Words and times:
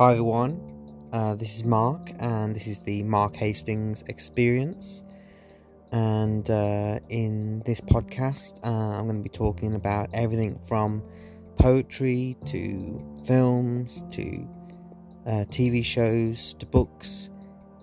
Hi 0.00 0.12
everyone, 0.12 0.58
uh, 1.12 1.34
this 1.34 1.56
is 1.56 1.64
Mark, 1.64 2.12
and 2.20 2.56
this 2.56 2.66
is 2.66 2.78
the 2.78 3.02
Mark 3.02 3.36
Hastings 3.36 4.02
Experience. 4.08 5.02
And 5.92 6.48
uh, 6.48 7.00
in 7.10 7.62
this 7.66 7.82
podcast, 7.82 8.64
uh, 8.64 8.96
I'm 8.96 9.04
going 9.04 9.18
to 9.18 9.22
be 9.22 9.28
talking 9.28 9.74
about 9.74 10.08
everything 10.14 10.58
from 10.66 11.02
poetry 11.58 12.38
to 12.46 13.22
films 13.26 14.02
to 14.12 14.48
uh, 15.26 15.44
TV 15.50 15.84
shows 15.84 16.54
to 16.54 16.64
books, 16.64 17.28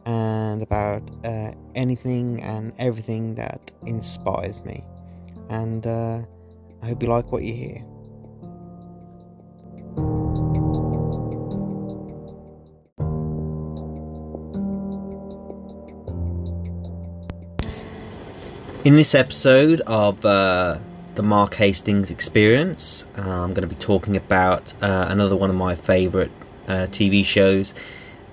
and 0.07 0.64
about 0.64 1.04
uh, 1.24 1.52
anything 1.75 2.42
and 2.42 2.74
everything 2.79 3.36
that 3.36 3.71
inspires 3.86 4.65
me. 4.65 4.84
And 5.50 5.86
uh, 5.86 6.24
I 6.82 6.88
hope 6.88 7.04
you 7.04 7.10
like 7.10 7.32
what 7.32 7.43
you 7.43 7.54
hear. 7.54 7.96
In 18.87 18.96
this 18.96 19.14
episode 19.14 19.82
of 19.82 20.23
uh, 20.23 20.77
the 21.15 21.21
Mark 21.21 21.55
Hastings 21.55 22.09
Experience, 22.09 23.05
uh, 23.18 23.43
I'm 23.43 23.54
going 23.54 23.68
to 23.68 23.75
be 23.75 23.75
talking 23.75 24.15
about 24.15 24.73
uh, 24.82 25.07
another 25.10 25.36
one 25.36 25.50
of 25.50 25.57
my 25.57 25.75
favourite 25.75 26.32
uh, 26.69 26.87
TV 26.89 27.25
shows, 27.25 27.73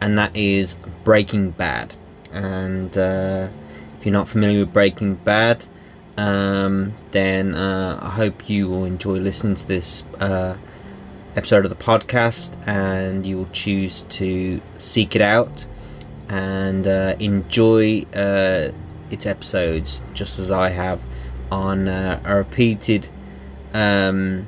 and 0.01 0.17
that 0.17 0.37
is 0.37 0.75
Breaking 1.03 1.51
Bad. 1.51 1.97
And 2.33 2.97
uh, 2.97 3.49
if 3.99 4.07
you're 4.07 4.13
not 4.13 4.29
familiar 4.29 4.61
with 4.61 4.73
Breaking 4.73 5.17
Bad, 5.17 5.67
um, 6.17 6.93
then 7.11 7.57
uh, 7.57 7.99
I 8.01 8.11
hope 8.11 8.49
you 8.49 8.69
will 8.69 8.85
enjoy 8.85 9.15
listening 9.15 9.57
to 9.57 9.67
this 9.67 10.05
episode 11.35 11.65
of 11.65 11.69
the 11.69 11.85
podcast 11.85 12.57
and 12.65 13.27
you 13.27 13.39
will 13.39 13.51
choose 13.51 14.03
to 14.03 14.61
seek 14.79 15.17
it 15.17 15.21
out 15.21 15.67
and 16.29 16.87
enjoy 16.87 18.05
episodes 19.23 20.01
just 20.13 20.39
as 20.39 20.51
I 20.51 20.69
have 20.71 21.01
on 21.51 21.89
uh, 21.89 22.21
a 22.25 22.37
repeated 22.37 23.09
um, 23.73 24.47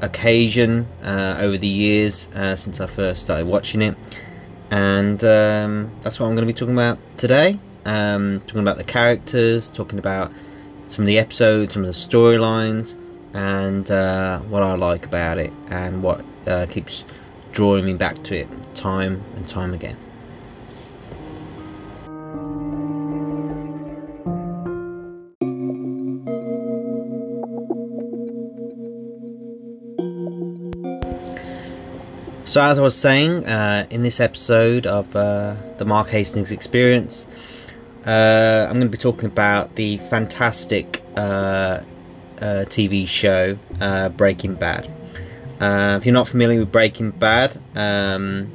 occasion 0.00 0.86
uh, 1.02 1.36
over 1.40 1.56
the 1.56 1.66
years 1.66 2.28
uh, 2.34 2.56
since 2.56 2.80
I 2.80 2.86
first 2.86 3.22
started 3.22 3.46
watching 3.46 3.80
it. 3.82 3.96
And 4.70 5.22
um, 5.24 5.90
that's 6.00 6.18
what 6.18 6.26
I'm 6.26 6.34
going 6.34 6.46
to 6.46 6.52
be 6.52 6.52
talking 6.52 6.74
about 6.74 6.98
today. 7.16 7.58
Um, 7.84 8.40
talking 8.46 8.60
about 8.60 8.76
the 8.76 8.84
characters, 8.84 9.68
talking 9.68 9.98
about 9.98 10.32
some 10.88 11.04
of 11.04 11.06
the 11.06 11.18
episodes, 11.18 11.74
some 11.74 11.84
of 11.84 11.88
the 11.88 11.94
storylines, 11.94 12.96
and 13.34 13.90
uh, 13.90 14.40
what 14.40 14.62
I 14.62 14.74
like 14.74 15.06
about 15.06 15.38
it, 15.38 15.52
and 15.68 16.02
what 16.02 16.24
uh, 16.46 16.66
keeps 16.66 17.04
drawing 17.52 17.84
me 17.84 17.94
back 17.94 18.22
to 18.24 18.36
it 18.36 18.48
time 18.74 19.22
and 19.36 19.46
time 19.46 19.74
again. 19.74 19.96
So, 32.52 32.60
as 32.60 32.78
I 32.78 32.82
was 32.82 32.94
saying, 32.94 33.46
uh, 33.46 33.86
in 33.88 34.02
this 34.02 34.20
episode 34.20 34.86
of 34.86 35.16
uh, 35.16 35.56
the 35.78 35.86
Mark 35.86 36.10
Hastings 36.10 36.52
Experience, 36.52 37.26
uh, 38.04 38.66
I'm 38.68 38.74
going 38.74 38.88
to 38.88 38.90
be 38.90 38.98
talking 38.98 39.24
about 39.24 39.76
the 39.76 39.96
fantastic 39.96 41.00
uh, 41.16 41.20
uh, 41.20 41.82
TV 42.68 43.08
show 43.08 43.56
uh, 43.80 44.10
Breaking 44.10 44.54
Bad. 44.54 44.86
if 45.62 46.04
you're 46.04 46.12
not 46.12 46.28
familiar 46.28 46.58
with 46.60 46.70
Breaking 46.70 47.12
Bad, 47.12 47.56
um, 47.74 48.52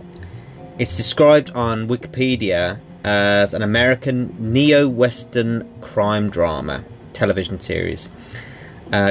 it's 0.77 0.95
described 0.95 1.49
on 1.55 1.87
Wikipedia 1.87 2.77
as 3.03 3.55
an 3.55 3.63
American 3.63 4.35
neo 4.37 4.87
Western 4.87 5.67
crime 5.81 6.29
drama 6.29 6.83
television 7.13 7.59
series 7.59 8.09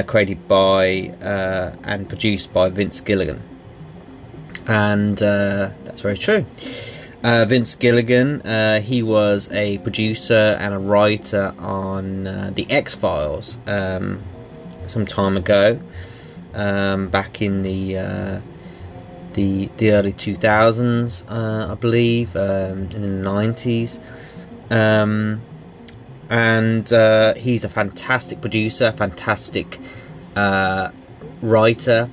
created 0.05 0.47
by 0.47 1.11
and 1.83 2.07
produced 2.07 2.53
by 2.53 2.69
Vince 2.69 3.01
Gilligan 3.01 3.41
and 4.67 5.21
uh, 5.23 5.71
that's 5.85 6.01
very 6.01 6.17
true. 6.17 6.45
Uh, 7.23 7.45
Vince 7.45 7.75
Gilligan, 7.75 8.41
uh, 8.41 8.79
he 8.79 9.01
was 9.01 9.51
a 9.51 9.79
producer 9.79 10.57
and 10.59 10.73
a 10.73 10.77
writer 10.77 11.53
on 11.57 12.27
uh, 12.27 12.51
The 12.53 12.69
X 12.69 12.95
Files 12.95 13.57
um, 13.65 14.21
some 14.85 15.05
time 15.05 15.35
ago, 15.35 15.79
um, 16.53 17.09
back 17.09 17.41
in 17.41 17.63
the 17.63 17.97
uh, 17.97 18.41
the 19.33 19.69
the 19.77 19.91
early 19.91 20.13
2000s, 20.13 21.25
uh, 21.29 21.71
I 21.71 21.75
believe, 21.75 22.35
um, 22.35 22.89
in 22.93 23.01
the 23.01 23.29
90s. 23.29 23.99
Um, 24.69 25.41
and 26.29 26.87
he's 27.37 27.63
a 27.63 27.69
fantastic 27.69 28.41
producer, 28.41 28.91
fantastic 28.91 29.79
writer 31.41 32.09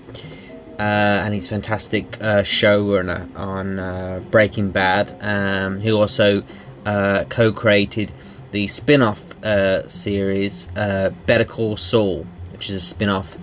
uh, 0.78 1.22
and 1.24 1.34
he's 1.34 1.46
a 1.46 1.50
fantastic 1.50 2.16
uh, 2.20 2.42
showrunner 2.42 3.34
on 3.36 3.78
uh, 3.78 4.20
Breaking 4.30 4.70
Bad. 4.70 5.14
Um, 5.20 5.80
he 5.80 5.92
also 5.92 6.42
uh, 6.84 7.24
co-created 7.28 8.12
the 8.50 8.66
spin-off 8.66 9.22
uh, 9.44 9.88
series 9.88 10.68
uh, 10.76 11.10
Better 11.26 11.44
Call 11.44 11.76
Saul, 11.76 12.26
which 12.52 12.68
is 12.70 12.76
a 12.76 12.80
spin-off 12.80 13.36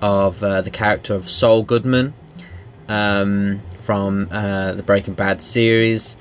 of 0.00 0.40
the 0.40 0.70
character 0.72 1.14
of 1.14 1.28
Saul 1.28 1.62
Goodman 1.62 2.14
um, 2.88 3.60
from 3.78 4.28
the 4.28 4.82
Breaking 4.84 5.14
Bad 5.14 5.42
series. 5.42 6.16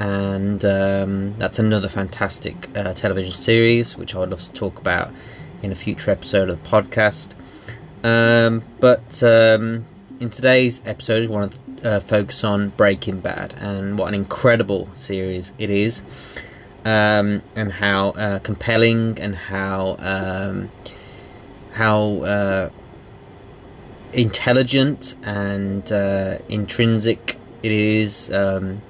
And 0.00 0.64
um, 0.64 1.36
that's 1.38 1.58
another 1.58 1.88
fantastic 1.88 2.72
television 2.94 3.32
series, 3.32 3.96
which 3.96 4.14
I 4.14 4.18
would 4.18 4.30
love 4.30 4.42
to 4.42 4.52
talk 4.52 4.78
about 4.78 5.12
in 5.62 5.72
a 5.72 5.74
future 5.74 6.10
episode 6.10 6.48
of 6.48 6.62
the 6.62 6.68
podcast. 6.68 7.34
Um, 8.04 8.62
but 8.78 9.22
um, 9.24 9.84
in 10.20 10.30
today's 10.30 10.80
episode, 10.84 11.24
I 11.24 11.26
want 11.28 11.54
to 11.78 11.88
uh, 11.88 12.00
focus 12.00 12.42
on 12.42 12.70
Breaking 12.70 13.20
Bad 13.20 13.54
and 13.60 13.98
what 13.98 14.08
an 14.08 14.14
incredible 14.14 14.88
series 14.94 15.52
it 15.58 15.70
is, 15.70 16.02
um, 16.84 17.42
and 17.54 17.72
how 17.72 18.10
uh, 18.10 18.38
compelling 18.40 19.18
and 19.20 19.34
how 19.34 19.96
um, 20.00 20.70
how 21.72 22.00
uh, 22.22 22.70
intelligent 24.12 25.14
and 25.22 25.90
uh, 25.92 26.38
intrinsic 26.48 27.38
it 27.62 27.72
is. 27.72 28.30
Um, 28.32 28.82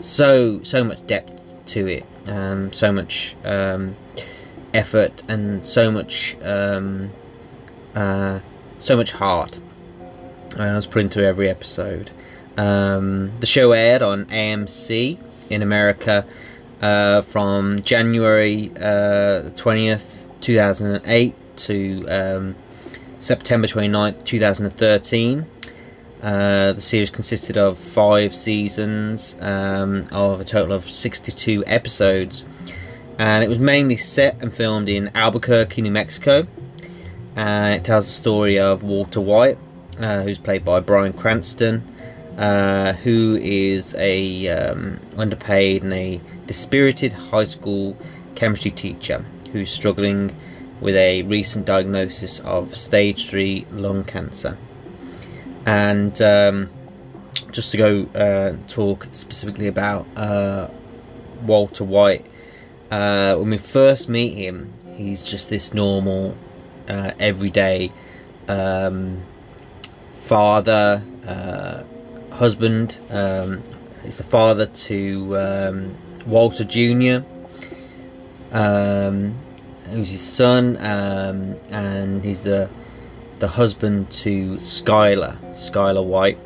so 0.00 0.62
so 0.62 0.82
much 0.82 1.06
depth 1.06 1.64
to 1.66 1.86
it, 1.86 2.04
um, 2.26 2.72
so 2.72 2.90
much 2.90 3.36
um, 3.44 3.94
effort, 4.74 5.22
and 5.28 5.64
so 5.64 5.92
much 5.92 6.36
um, 6.42 7.10
uh, 7.94 8.40
so 8.78 8.96
much 8.96 9.12
heart 9.12 9.60
I 10.58 10.74
was 10.74 10.86
put 10.86 11.02
into 11.02 11.24
every 11.24 11.48
episode. 11.48 12.10
Um, 12.56 13.32
the 13.40 13.46
show 13.46 13.72
aired 13.72 14.02
on 14.02 14.26
AMC 14.26 15.18
in 15.48 15.62
America 15.62 16.26
uh, 16.82 17.22
from 17.22 17.80
January 17.80 18.70
uh, 18.76 19.48
20th, 19.54 20.28
2008 20.40 21.34
to 21.56 22.06
um, 22.08 22.54
September 23.20 23.66
29th, 23.66 24.24
2013. 24.24 25.46
Uh, 26.22 26.72
the 26.72 26.80
series 26.80 27.10
consisted 27.10 27.56
of 27.56 27.78
five 27.78 28.34
seasons 28.34 29.36
um, 29.40 30.06
of 30.12 30.40
a 30.40 30.44
total 30.44 30.72
of 30.72 30.84
62 30.84 31.64
episodes, 31.66 32.44
and 33.18 33.42
it 33.42 33.48
was 33.48 33.58
mainly 33.58 33.96
set 33.96 34.40
and 34.40 34.52
filmed 34.52 34.88
in 34.88 35.10
Albuquerque, 35.14 35.82
New 35.82 35.90
Mexico. 35.90 36.46
Uh, 37.36 37.72
it 37.76 37.84
tells 37.84 38.04
the 38.06 38.12
story 38.12 38.58
of 38.58 38.84
Walter 38.84 39.20
White, 39.20 39.58
uh, 39.98 40.22
who's 40.22 40.38
played 40.38 40.64
by 40.64 40.80
Bryan 40.80 41.12
Cranston, 41.12 41.82
uh, 42.38 42.94
who 42.94 43.38
is 43.40 43.94
a 43.96 44.48
um, 44.48 45.00
underpaid 45.16 45.82
and 45.82 45.92
a 45.92 46.20
dispirited 46.46 47.12
high 47.12 47.44
school 47.44 47.96
chemistry 48.34 48.70
teacher 48.70 49.24
who's 49.52 49.70
struggling 49.70 50.34
with 50.80 50.96
a 50.96 51.22
recent 51.22 51.66
diagnosis 51.66 52.40
of 52.40 52.74
stage 52.74 53.28
3 53.28 53.66
lung 53.70 54.04
cancer. 54.04 54.56
And 55.64 56.20
um, 56.20 56.70
just 57.52 57.70
to 57.72 57.78
go 57.78 58.08
uh, 58.14 58.56
talk 58.66 59.06
specifically 59.12 59.68
about 59.68 60.06
uh, 60.16 60.68
Walter 61.44 61.84
White, 61.84 62.26
uh, 62.90 63.36
when 63.36 63.50
we 63.50 63.58
first 63.58 64.08
meet 64.08 64.34
him, 64.34 64.72
he's 64.94 65.22
just 65.22 65.50
this 65.50 65.72
normal, 65.72 66.36
uh, 66.88 67.12
everyday 67.20 67.90
um, 68.48 69.22
father, 70.32 71.02
uh, 71.26 71.82
husband. 72.30 72.98
Um, 73.10 73.62
he's 74.02 74.16
the 74.16 74.24
father 74.24 74.64
to 74.64 75.36
um, 75.36 75.94
Walter 76.26 76.64
Jr., 76.64 77.18
um, 78.50 79.34
who's 79.90 80.10
his 80.10 80.22
son, 80.22 80.78
um, 80.80 81.56
and 81.70 82.24
he's 82.24 82.40
the 82.40 82.70
the 83.40 83.48
husband 83.48 84.10
to 84.22 84.54
Skyler, 84.54 85.36
Skyler 85.52 86.02
White. 86.02 86.38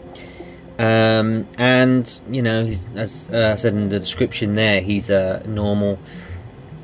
Um, 0.81 1.47
and 1.57 2.21
you 2.29 2.43
know, 2.43 2.63
as 2.97 3.31
uh, 3.33 3.51
I 3.53 3.55
said 3.55 3.75
in 3.75 3.89
the 3.89 4.01
description 4.01 4.57
there, 4.57 4.81
he's 4.81 5.11
a 5.11 5.47
normal 5.47 6.01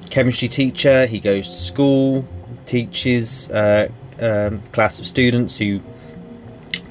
chemistry 0.08 0.46
teacher. 0.46 1.06
He 1.06 1.18
goes 1.18 1.48
to 1.48 1.54
school, 1.54 2.28
teaches 2.64 3.50
uh, 3.50 3.88
um, 4.20 4.60
class 4.70 5.00
of 5.00 5.04
students 5.04 5.58
who 5.58 5.80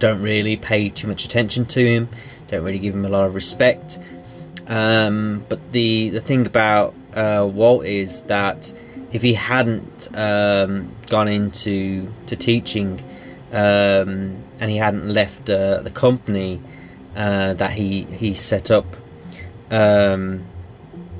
don't 0.01 0.21
really 0.21 0.57
pay 0.57 0.89
too 0.89 1.07
much 1.07 1.23
attention 1.23 1.65
to 1.67 1.79
him, 1.85 2.09
don't 2.47 2.63
really 2.65 2.79
give 2.79 2.93
him 2.93 3.05
a 3.05 3.09
lot 3.09 3.25
of 3.25 3.35
respect. 3.35 3.99
Um, 4.67 5.45
but 5.47 5.71
the 5.71 6.09
the 6.09 6.19
thing 6.19 6.45
about 6.45 6.93
uh, 7.13 7.47
Walt 7.51 7.85
is 7.85 8.23
that 8.23 8.73
if 9.13 9.21
he 9.21 9.33
hadn't 9.33 10.09
um, 10.13 10.89
gone 11.09 11.27
into 11.27 12.11
to 12.27 12.35
teaching 12.35 12.99
um, 13.51 14.37
and 14.59 14.69
he 14.69 14.77
hadn't 14.77 15.07
left 15.07 15.49
uh, 15.49 15.81
the 15.81 15.91
company 15.91 16.61
uh, 17.15 17.53
that 17.53 17.71
he 17.71 18.03
he 18.03 18.33
set 18.33 18.71
up 18.71 18.85
um, 19.69 20.43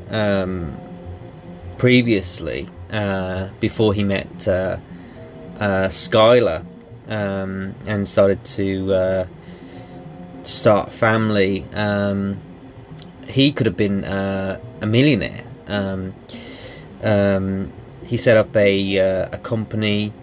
um, 0.09 0.75
previously 1.77 2.67
uh, 2.91 3.49
before 3.59 3.93
he 3.93 4.03
met 4.03 4.47
uh, 4.47 4.77
uh, 5.59 5.87
Skyler 5.89 6.65
um, 7.11 7.75
and 7.85 8.07
started 8.07 8.43
to 8.45 8.93
uh, 8.93 9.27
to 10.43 10.51
start 10.51 10.87
a 10.87 10.91
family. 10.91 11.65
Um, 11.73 12.39
he 13.27 13.51
could 13.51 13.67
have 13.67 13.77
been 13.77 14.03
uh, 14.05 14.59
a 14.81 14.87
millionaire. 14.87 15.43
Um, 15.67 16.15
um 17.03 17.71
he 18.05 18.17
set 18.17 18.37
up 18.37 18.55
a 18.55 18.99
uh, 18.99 19.29
a 19.31 19.37
company 19.39 20.13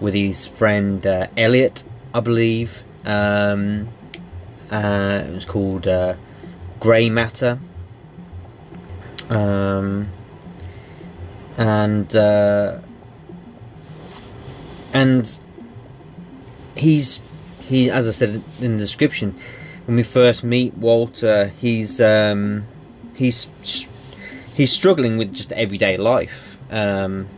with 0.00 0.14
his 0.14 0.46
friend 0.46 1.04
uh, 1.06 1.26
Elliot, 1.36 1.84
I 2.14 2.20
believe. 2.20 2.82
Um, 3.04 3.88
uh, 4.70 5.24
it 5.28 5.32
was 5.32 5.44
called 5.44 5.88
Gray 6.80 7.10
Matter. 7.10 7.58
And 11.60 12.14
and 14.94 15.40
he's 16.78 17.20
he 17.62 17.90
as 17.90 18.08
I 18.08 18.12
said 18.12 18.42
in 18.60 18.72
the 18.72 18.78
description 18.78 19.38
when 19.86 19.96
we 19.96 20.02
first 20.02 20.44
meet 20.44 20.74
Walter 20.74 21.52
he's 21.60 22.00
um, 22.00 22.64
he's 23.16 23.48
he's 24.54 24.72
struggling 24.72 25.18
with 25.18 25.32
just 25.32 25.52
everyday 25.52 25.96
life. 25.96 26.58
Um, 26.70 27.28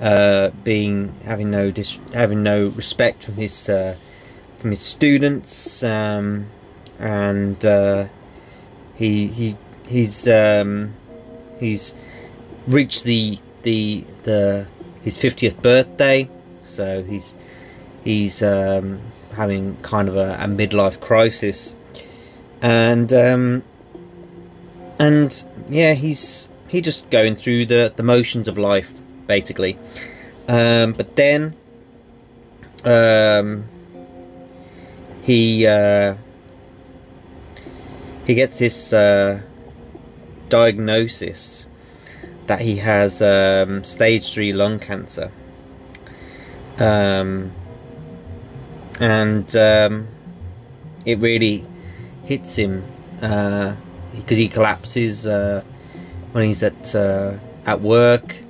uh, 0.00 0.50
being 0.62 1.12
having 1.24 1.50
no 1.50 1.70
dis- 1.70 2.00
having 2.14 2.42
no 2.42 2.68
respect 2.68 3.24
from 3.24 3.34
his 3.34 3.68
uh, 3.68 3.96
from 4.58 4.70
his 4.70 4.80
students 4.80 5.82
um, 5.82 6.46
and 6.98 7.64
uh, 7.64 8.06
he 8.94 9.26
he 9.26 9.56
he's 9.88 10.28
um, 10.28 10.94
he's 11.58 11.94
reached 12.66 13.04
the 13.04 13.38
the 13.62 14.04
the 14.22 14.66
his 15.02 15.18
50th 15.18 15.60
birthday 15.62 16.28
so 16.64 17.02
he's 17.02 17.34
he's 18.04 18.42
um, 18.42 19.00
having 19.34 19.76
kind 19.82 20.08
of 20.08 20.16
a, 20.16 20.34
a 20.40 20.46
midlife 20.46 21.00
crisis, 21.00 21.74
and 22.62 23.12
um, 23.12 23.62
and 24.98 25.44
yeah, 25.68 25.94
he's 25.94 26.48
he 26.68 26.80
just 26.80 27.10
going 27.10 27.36
through 27.36 27.66
the 27.66 27.92
the 27.96 28.02
motions 28.02 28.48
of 28.48 28.58
life 28.58 28.92
basically. 29.26 29.78
Um, 30.48 30.94
but 30.94 31.14
then 31.14 31.54
um, 32.84 33.64
he 35.22 35.66
uh, 35.66 36.16
he 38.26 38.34
gets 38.34 38.58
this 38.58 38.92
uh, 38.92 39.42
diagnosis 40.48 41.66
that 42.46 42.60
he 42.60 42.76
has 42.76 43.22
um, 43.22 43.84
stage 43.84 44.32
three 44.32 44.52
lung 44.52 44.80
cancer. 44.80 45.30
Um, 46.78 47.52
and 49.00 49.54
um, 49.56 50.08
it 51.04 51.18
really 51.18 51.64
hits 52.24 52.56
him 52.56 52.84
because 53.14 53.76
uh, 54.12 54.34
he 54.34 54.48
collapses 54.48 55.26
uh, 55.26 55.62
when 56.32 56.44
he's 56.44 56.62
at 56.62 56.94
uh, 56.94 57.36
at 57.66 57.80
work. 57.80 58.42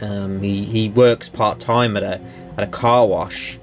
Um, 0.00 0.40
he 0.40 0.64
he 0.64 0.88
works 0.88 1.28
part 1.28 1.60
time 1.60 1.96
at 1.96 2.02
a 2.02 2.20
at 2.56 2.64
a 2.64 2.66
car 2.66 3.06
wash, 3.06 3.58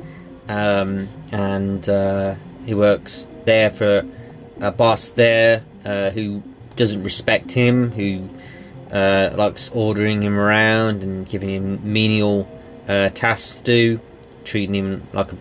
um, 0.47 1.07
and 1.31 1.87
uh, 1.87 2.35
he 2.65 2.73
works 2.73 3.27
there 3.45 3.69
for 3.69 4.05
a 4.59 4.71
boss 4.71 5.11
there 5.11 5.63
uh, 5.85 6.09
who 6.11 6.43
doesn't 6.75 7.03
respect 7.03 7.51
him, 7.51 7.91
who 7.91 8.27
likes 8.91 9.69
ordering 9.73 10.21
him 10.21 10.37
around 10.37 11.03
and 11.03 11.27
giving 11.27 11.49
him 11.49 11.79
menial 11.91 12.47
tasks 12.87 13.61
to 13.61 13.63
do, 13.63 13.99
treating 14.43 14.75
him 14.75 15.07
like 15.13 15.31
a 15.31 15.37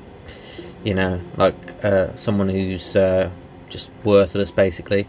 you 0.86 0.94
know, 0.94 1.20
like 1.36 1.56
uh, 1.84 2.14
someone 2.14 2.48
who's 2.48 2.94
uh, 2.94 3.28
just 3.68 3.90
worthless, 4.04 4.52
basically. 4.52 5.08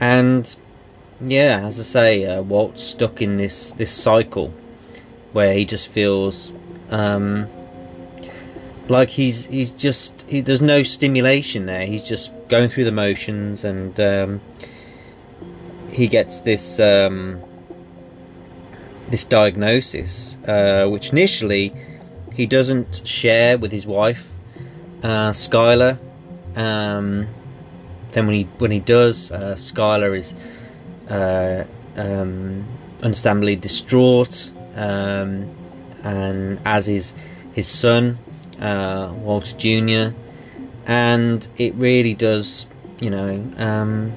And 0.00 0.56
yeah, 1.20 1.66
as 1.66 1.78
I 1.78 1.82
say, 1.82 2.24
uh, 2.24 2.40
Walt's 2.40 2.82
stuck 2.82 3.20
in 3.20 3.36
this 3.36 3.72
this 3.72 3.92
cycle 3.92 4.54
where 5.32 5.52
he 5.52 5.66
just 5.66 5.90
feels 5.90 6.54
um, 6.88 7.46
like 8.88 9.10
he's 9.10 9.44
he's 9.44 9.70
just 9.70 10.22
he, 10.30 10.40
there's 10.40 10.62
no 10.62 10.82
stimulation 10.82 11.66
there. 11.66 11.84
He's 11.84 12.02
just 12.02 12.32
going 12.48 12.68
through 12.68 12.84
the 12.84 12.92
motions, 12.92 13.64
and 13.64 14.00
um, 14.00 14.40
he 15.90 16.08
gets 16.08 16.40
this 16.40 16.80
um, 16.80 17.38
this 19.10 19.26
diagnosis, 19.26 20.38
uh, 20.46 20.88
which 20.88 21.10
initially 21.10 21.74
he 22.34 22.46
doesn't 22.46 23.06
share 23.06 23.58
with 23.58 23.72
his 23.72 23.86
wife 23.86 24.31
uh, 25.02 25.30
Skyler. 25.30 25.98
Um, 26.56 27.28
then 28.12 28.26
when 28.26 28.34
he 28.34 28.42
when 28.58 28.70
he 28.70 28.80
does, 28.80 29.32
uh, 29.32 29.54
Skyler 29.56 30.16
is 30.16 30.34
uh, 31.10 31.64
um, 31.96 32.64
understandably 33.02 33.56
distraught, 33.56 34.52
um, 34.76 35.50
and 36.02 36.60
as 36.64 36.88
is 36.88 37.14
his 37.52 37.66
son 37.66 38.18
uh, 38.60 39.14
Walter 39.18 39.56
Jr. 39.56 40.16
And 40.86 41.46
it 41.58 41.74
really 41.74 42.14
does, 42.14 42.66
you 43.00 43.10
know, 43.10 43.44
um, 43.56 44.12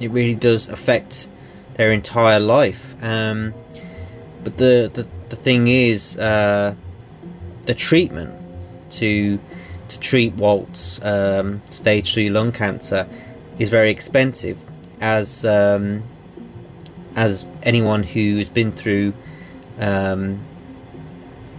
it 0.00 0.10
really 0.10 0.34
does 0.34 0.68
affect 0.68 1.28
their 1.74 1.90
entire 1.90 2.40
life. 2.40 2.94
Um, 3.02 3.54
but 4.44 4.56
the, 4.56 4.90
the 4.92 5.06
the 5.28 5.36
thing 5.36 5.66
is, 5.66 6.16
uh, 6.18 6.74
the 7.64 7.74
treatment 7.74 8.32
to 8.92 9.40
to 9.88 10.00
treat 10.00 10.34
Walt's 10.34 11.04
um, 11.04 11.62
stage 11.70 12.12
three 12.14 12.30
lung 12.30 12.52
cancer 12.52 13.06
is 13.58 13.70
very 13.70 13.90
expensive, 13.90 14.58
as 15.00 15.44
um, 15.44 16.02
as 17.14 17.46
anyone 17.62 18.02
who 18.02 18.38
has 18.38 18.48
been 18.48 18.72
through 18.72 19.14
um, 19.78 20.40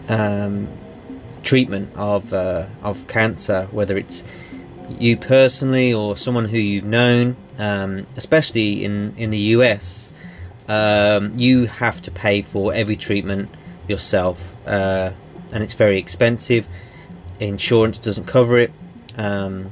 um 0.09 0.67
treatment 1.43 1.89
of 1.95 2.33
uh, 2.33 2.67
of 2.83 3.07
cancer, 3.07 3.67
whether 3.71 3.97
it's 3.97 4.23
you 4.99 5.17
personally 5.17 5.93
or 5.93 6.15
someone 6.15 6.45
who 6.45 6.57
you've 6.57 6.83
known, 6.83 7.35
um, 7.57 8.05
especially 8.15 8.83
in 8.83 9.13
in 9.17 9.31
the 9.31 9.55
US, 9.55 10.11
um, 10.67 11.33
you 11.35 11.65
have 11.65 12.01
to 12.03 12.11
pay 12.11 12.41
for 12.41 12.73
every 12.73 12.95
treatment 12.95 13.49
yourself, 13.87 14.55
uh, 14.65 15.11
and 15.53 15.63
it's 15.63 15.73
very 15.73 15.97
expensive 15.97 16.67
insurance 17.39 17.97
doesn't 17.97 18.25
cover 18.25 18.57
it, 18.57 18.71
um, 19.17 19.71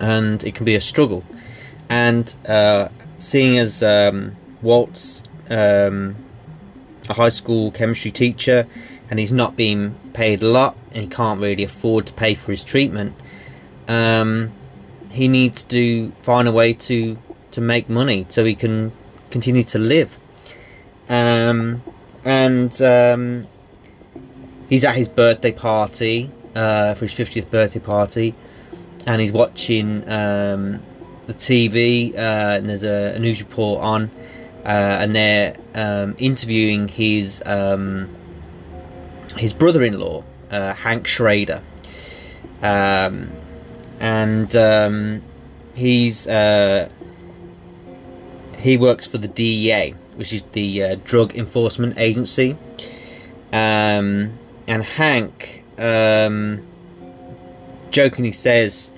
and 0.00 0.42
it 0.44 0.54
can 0.54 0.64
be 0.64 0.74
a 0.74 0.80
struggle. 0.80 1.24
And 1.88 2.34
uh, 2.48 2.88
seeing 3.18 3.58
as 3.58 3.82
um, 3.82 4.36
Walt's 4.62 5.24
um, 5.50 6.16
a 7.08 7.14
high 7.14 7.28
school 7.28 7.70
chemistry 7.70 8.10
teacher 8.10 8.66
and 9.10 9.18
he's 9.18 9.32
not 9.32 9.56
being 9.56 9.94
paid 10.12 10.42
a 10.42 10.48
lot 10.48 10.76
and 10.92 11.02
he 11.02 11.08
can't 11.08 11.40
really 11.40 11.62
afford 11.62 12.06
to 12.06 12.12
pay 12.12 12.34
for 12.34 12.50
his 12.50 12.64
treatment, 12.64 13.14
um, 13.88 14.50
he 15.10 15.28
needs 15.28 15.62
to 15.62 16.10
find 16.22 16.48
a 16.48 16.52
way 16.52 16.72
to 16.72 17.16
to 17.52 17.60
make 17.60 17.88
money 17.88 18.26
so 18.28 18.44
he 18.44 18.54
can 18.54 18.92
continue 19.30 19.62
to 19.62 19.78
live. 19.78 20.18
Um, 21.08 21.82
and 22.24 22.82
um, 22.82 23.46
he's 24.68 24.84
at 24.84 24.96
his 24.96 25.08
birthday 25.08 25.52
party 25.52 26.30
uh, 26.56 26.94
for 26.94 27.04
his 27.04 27.12
50th 27.12 27.50
birthday 27.50 27.78
party, 27.78 28.34
and 29.06 29.20
he's 29.20 29.30
watching 29.30 30.02
um, 30.08 30.82
the 31.26 31.34
TV, 31.34 32.14
uh, 32.14 32.56
and 32.56 32.68
there's 32.68 32.82
a, 32.82 33.14
a, 33.14 33.18
news 33.18 33.42
report 33.42 33.82
on, 33.82 34.10
uh, 34.64 34.98
and 35.00 35.14
they're 35.14 35.54
um, 35.74 36.16
interviewing 36.18 36.88
his 36.88 37.42
um, 37.44 38.08
his 39.36 39.52
brother-in-law, 39.52 40.24
uh, 40.50 40.72
Hank 40.72 41.06
Schrader, 41.06 41.62
um, 42.62 43.30
and 44.00 44.56
um, 44.56 45.22
he's 45.74 46.26
uh, 46.26 46.88
he 48.58 48.78
works 48.78 49.06
for 49.06 49.18
the 49.18 49.28
DEA, 49.28 49.94
which 50.14 50.32
is 50.32 50.42
the 50.52 50.96
Drug 51.04 51.36
Enforcement 51.36 51.98
Agency. 51.98 52.56
Um, 53.52 54.32
and 54.68 54.82
Hank 54.82 55.62
um, 55.78 56.66
jokingly 57.90 58.32
says 58.32 58.90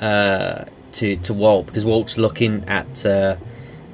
uh, 0.00 0.64
to 0.92 1.16
to 1.16 1.34
Walt 1.34 1.66
because 1.66 1.84
Walt's 1.84 2.18
looking 2.18 2.64
at 2.68 3.04
uh, 3.04 3.36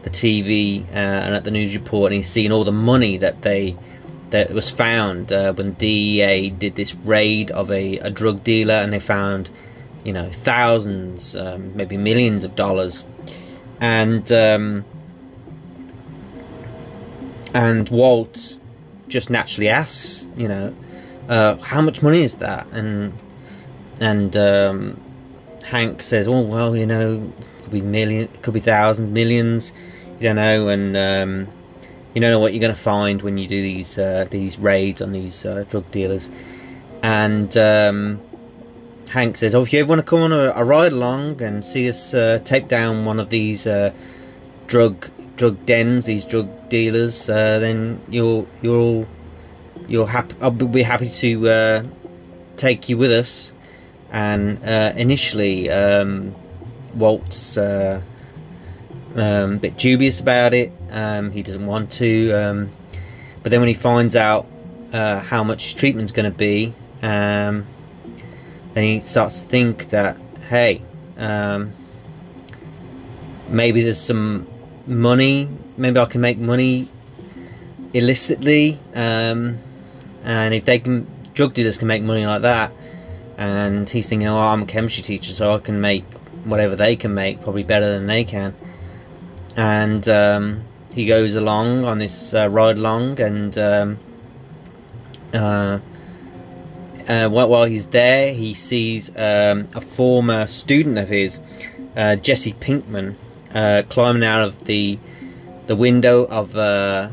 the 0.02 0.10
TV 0.10 0.84
uh, 0.88 0.94
and 0.94 1.34
at 1.34 1.44
the 1.44 1.50
news 1.50 1.74
report, 1.74 2.12
and 2.12 2.16
he's 2.16 2.28
seeing 2.28 2.52
all 2.52 2.64
the 2.64 2.72
money 2.72 3.16
that 3.18 3.42
they 3.42 3.76
that 4.30 4.50
was 4.50 4.70
found 4.70 5.30
uh, 5.30 5.52
when 5.52 5.72
DEA 5.72 6.50
did 6.50 6.74
this 6.74 6.94
raid 6.94 7.50
of 7.50 7.70
a, 7.70 7.98
a 7.98 8.10
drug 8.10 8.42
dealer, 8.42 8.74
and 8.74 8.92
they 8.92 9.00
found 9.00 9.50
you 10.04 10.12
know 10.12 10.30
thousands, 10.30 11.36
um, 11.36 11.76
maybe 11.76 11.96
millions 11.96 12.44
of 12.44 12.56
dollars, 12.56 13.04
and 13.80 14.30
um, 14.32 14.84
and 17.54 17.88
Walt 17.90 18.58
just 19.08 19.30
naturally 19.30 19.68
asks, 19.68 20.26
you 20.36 20.48
know, 20.48 20.74
uh, 21.28 21.56
how 21.58 21.80
much 21.80 22.02
money 22.02 22.22
is 22.22 22.36
that? 22.36 22.66
And 22.72 23.12
and 24.00 24.36
um, 24.36 25.00
Hank 25.64 26.02
says, 26.02 26.26
oh 26.28 26.40
well, 26.40 26.76
you 26.76 26.86
know, 26.86 27.32
could 27.62 27.72
be 27.72 27.80
million, 27.82 28.28
could 28.42 28.54
be 28.54 28.60
thousands, 28.60 29.10
millions, 29.10 29.72
you 30.18 30.28
don't 30.28 30.36
know, 30.36 30.68
and 30.68 30.96
um, 30.96 31.48
you 32.14 32.20
don't 32.20 32.30
know 32.30 32.40
what 32.40 32.52
you're 32.52 32.60
going 32.60 32.74
to 32.74 32.80
find 32.80 33.22
when 33.22 33.38
you 33.38 33.46
do 33.46 33.60
these 33.60 33.98
uh, 33.98 34.26
these 34.30 34.58
raids 34.58 35.00
on 35.00 35.12
these 35.12 35.46
uh, 35.46 35.64
drug 35.68 35.90
dealers. 35.90 36.30
And 37.02 37.56
um, 37.56 38.20
Hank 39.08 39.36
says, 39.36 39.54
"Oh, 39.54 39.62
if 39.62 39.72
you 39.72 39.80
ever 39.80 39.88
want 39.88 40.00
to 40.00 40.06
come 40.06 40.20
on 40.20 40.32
a, 40.32 40.52
a 40.54 40.64
ride 40.64 40.92
along 40.92 41.42
and 41.42 41.64
see 41.64 41.88
us 41.88 42.14
uh, 42.14 42.40
take 42.44 42.68
down 42.68 43.04
one 43.04 43.18
of 43.20 43.30
these 43.30 43.66
uh, 43.66 43.92
drug 44.66 45.08
drug 45.36 45.64
dens, 45.66 46.06
these 46.06 46.24
drug 46.24 46.48
dealers, 46.68 47.28
uh, 47.28 47.58
then 47.58 48.00
you'll 48.08 48.46
you'll 48.60 49.06
you'll. 49.88 50.08
I'll 50.40 50.50
be 50.50 50.82
happy 50.82 51.08
to 51.08 51.48
uh, 51.48 51.84
take 52.56 52.88
you 52.88 52.96
with 52.96 53.12
us." 53.12 53.54
And 54.10 54.62
uh, 54.64 54.92
initially, 54.96 55.70
um, 55.70 56.34
Walt's 56.94 57.56
uh, 57.56 58.02
um, 59.14 59.54
a 59.54 59.56
bit 59.56 59.76
dubious 59.76 60.20
about 60.20 60.54
it. 60.54 60.72
Um, 60.90 61.30
he 61.30 61.42
doesn't 61.42 61.66
want 61.66 61.90
to, 61.92 62.32
um, 62.32 62.70
but 63.42 63.50
then 63.50 63.60
when 63.60 63.68
he 63.68 63.74
finds 63.74 64.16
out 64.16 64.46
uh, 64.92 65.20
how 65.20 65.42
much 65.42 65.74
treatment's 65.74 66.12
going 66.12 66.30
to 66.30 66.36
be, 66.36 66.74
um, 67.02 67.66
then 68.74 68.84
he 68.84 69.00
starts 69.00 69.40
to 69.40 69.48
think 69.48 69.90
that 69.90 70.18
hey, 70.48 70.82
um, 71.16 71.72
maybe 73.48 73.82
there's 73.82 74.00
some 74.00 74.46
money. 74.86 75.48
Maybe 75.76 75.98
I 75.98 76.04
can 76.04 76.20
make 76.20 76.38
money 76.38 76.88
illicitly, 77.94 78.78
um, 78.94 79.58
and 80.24 80.54
if 80.54 80.64
they 80.64 80.78
can, 80.78 81.06
drug 81.34 81.54
dealers 81.54 81.78
can 81.78 81.88
make 81.88 82.02
money 82.02 82.26
like 82.26 82.42
that. 82.42 82.72
And 83.36 83.88
he's 83.88 84.08
thinking, 84.08 84.28
oh, 84.28 84.36
I'm 84.36 84.62
a 84.62 84.66
chemistry 84.66 85.02
teacher, 85.02 85.32
so 85.32 85.54
I 85.54 85.58
can 85.58 85.80
make 85.80 86.04
whatever 86.44 86.76
they 86.76 86.96
can 86.96 87.14
make, 87.14 87.40
probably 87.42 87.62
better 87.62 87.90
than 87.90 88.06
they 88.06 88.24
can. 88.24 88.54
And 89.56 90.08
um, 90.08 90.64
he 90.92 91.06
goes 91.06 91.34
along 91.34 91.84
on 91.84 91.98
this 91.98 92.34
uh, 92.34 92.48
ride 92.48 92.76
along, 92.76 93.20
and 93.20 93.56
um, 93.58 93.98
uh, 95.32 95.80
uh, 97.08 97.28
while, 97.28 97.64
he's 97.64 97.86
there, 97.86 98.32
he 98.32 98.54
sees 98.54 99.10
um, 99.16 99.68
a 99.74 99.80
former 99.80 100.46
student 100.46 100.98
of 100.98 101.08
his, 101.08 101.40
uh, 101.96 102.16
Jesse 102.16 102.52
Pinkman, 102.54 103.16
uh, 103.52 103.82
climbing 103.88 104.24
out 104.24 104.42
of 104.42 104.64
the 104.64 104.98
the 105.66 105.76
window 105.76 106.24
of 106.24 106.56
uh, 106.56 107.10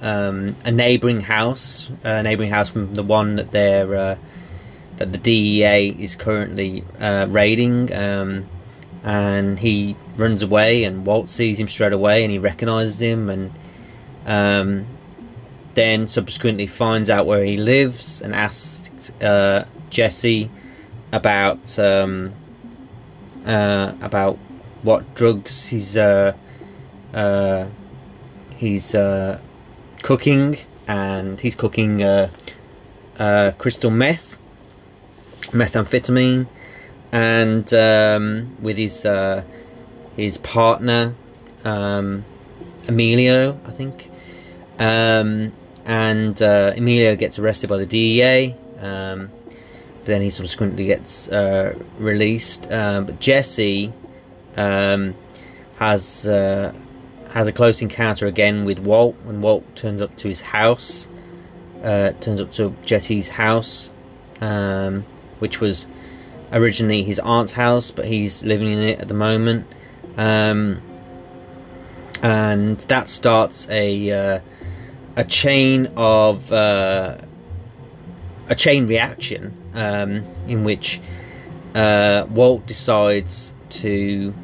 um, 0.00 0.56
a 0.64 0.72
neighbouring 0.72 1.20
house, 1.20 1.90
a 2.04 2.22
neighbouring 2.22 2.50
house 2.50 2.70
from 2.70 2.94
the 2.94 3.02
one 3.02 3.36
that 3.36 3.50
they're 3.50 3.94
uh, 3.94 4.16
that 4.96 5.12
the 5.12 5.18
DEA 5.18 5.96
is 5.98 6.16
currently 6.16 6.84
uh, 6.98 7.26
raiding. 7.28 7.92
Um, 7.92 8.46
and 9.02 9.58
he 9.58 9.96
runs 10.16 10.42
away, 10.42 10.84
and 10.84 11.06
Walt 11.06 11.30
sees 11.30 11.58
him 11.58 11.68
straight 11.68 11.94
away, 11.94 12.22
and 12.22 12.30
he 12.30 12.38
recognizes 12.38 13.00
him, 13.00 13.30
and 13.30 13.50
um, 14.26 14.86
then 15.74 16.06
subsequently 16.06 16.66
finds 16.66 17.08
out 17.08 17.26
where 17.26 17.42
he 17.42 17.56
lives 17.56 18.20
and 18.20 18.34
asks 18.34 19.10
uh, 19.22 19.66
Jesse 19.88 20.50
about 21.12 21.78
um, 21.78 22.32
uh, 23.46 23.94
about 24.02 24.36
what 24.82 25.14
drugs 25.14 25.66
he's 25.66 25.96
uh, 25.96 26.34
uh 27.14 27.68
he's 28.56 28.94
uh, 28.94 29.40
cooking, 30.02 30.56
and 30.86 31.40
he's 31.40 31.54
cooking 31.54 32.02
uh, 32.02 32.30
uh, 33.18 33.52
crystal 33.58 33.90
meth, 33.90 34.38
methamphetamine 35.52 36.46
and 37.12 37.72
um, 37.74 38.56
with 38.60 38.76
his 38.76 39.04
uh, 39.04 39.44
his 40.16 40.38
partner 40.38 41.14
um, 41.64 42.24
Emilio, 42.88 43.58
I 43.66 43.70
think. 43.70 44.10
Um, 44.78 45.52
and 45.84 46.40
uh, 46.40 46.72
Emilio 46.76 47.16
gets 47.16 47.38
arrested 47.38 47.68
by 47.68 47.78
the 47.78 47.86
DEA. 47.86 48.54
Um, 48.78 49.30
but 49.98 50.06
then 50.06 50.22
he 50.22 50.30
subsequently 50.30 50.86
gets 50.86 51.28
uh, 51.28 51.74
released. 51.98 52.70
Um, 52.70 53.06
but 53.06 53.20
Jesse 53.20 53.92
um, 54.56 55.14
has 55.76 56.26
uh, 56.26 56.74
has 57.32 57.46
a 57.46 57.52
close 57.52 57.80
encounter 57.82 58.26
again 58.26 58.64
with 58.64 58.80
Walt 58.80 59.16
when 59.24 59.40
Walt 59.40 59.64
turns 59.76 60.02
up 60.02 60.16
to 60.16 60.28
his 60.28 60.40
house. 60.40 61.08
Uh, 61.82 62.12
turns 62.20 62.40
up 62.40 62.50
to 62.52 62.74
Jesse's 62.84 63.28
house, 63.30 63.90
which 65.38 65.60
was 65.60 65.86
originally 66.52 67.02
his 67.02 67.18
aunt's 67.20 67.52
house, 67.52 67.90
but 67.90 68.04
he's 68.04 68.44
living 68.44 68.70
in 68.70 68.80
it 68.80 69.00
at 69.00 69.08
the 69.08 69.14
moment. 69.14 69.66
Um, 70.16 70.82
and 72.22 72.78
that 72.80 73.08
starts 73.08 73.68
a 73.70 74.10
uh, 74.10 74.40
a 75.16 75.24
chain 75.24 75.90
of 75.96 76.52
uh, 76.52 77.18
a 78.48 78.54
chain 78.54 78.86
reaction 78.86 79.52
um, 79.74 80.24
in 80.46 80.64
which 80.64 81.00
uh, 81.74 82.26
Walt 82.30 82.66
decides 82.66 83.54
to 83.70 84.34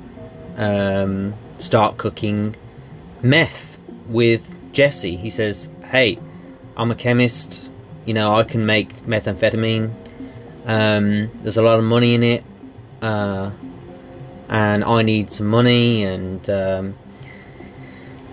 um, 0.57 1.35
start 1.59 1.97
cooking 1.99 2.55
meth 3.23 3.79
with 4.09 4.59
Jesse. 4.73 5.17
He 5.17 5.31
says, 5.31 5.69
"Hey, 5.85 6.19
I'm 6.77 6.91
a 6.91 6.95
chemist. 6.95 7.71
You 8.05 8.15
know, 8.15 8.35
I 8.35 8.45
can 8.45 8.67
make 8.67 9.05
methamphetamine. 9.07 9.91
Um, 10.67 11.31
there's 11.43 11.57
a 11.57 11.63
lot 11.63 11.79
of 11.79 11.85
money 11.85 12.15
in 12.15 12.23
it, 12.23 12.45
uh, 13.03 13.53
and 14.49 14.85
I 14.85 15.03
need 15.03 15.33
some 15.33 15.47
money, 15.47 16.05
and 16.05 16.49
um, 16.51 16.95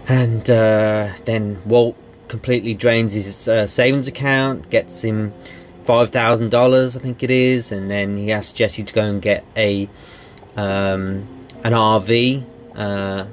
and 0.07 0.49
uh, 0.49 1.13
then 1.25 1.61
Walt 1.65 1.95
completely 2.27 2.73
drains 2.73 3.13
his 3.13 3.47
uh, 3.47 3.67
savings 3.67 4.07
account, 4.07 4.69
gets 4.69 5.03
him 5.03 5.33
five 5.83 6.09
thousand 6.09 6.49
dollars, 6.49 6.97
I 6.97 6.99
think 6.99 7.23
it 7.23 7.31
is, 7.31 7.71
and 7.71 7.89
then 7.89 8.17
he 8.17 8.31
asks 8.31 8.53
Jesse 8.53 8.83
to 8.83 8.93
go 8.93 9.01
and 9.01 9.21
get 9.21 9.43
a 9.55 9.87
um, 10.55 11.27
an 11.63 11.73
RV, 11.73 12.43
uh, 12.75 13.25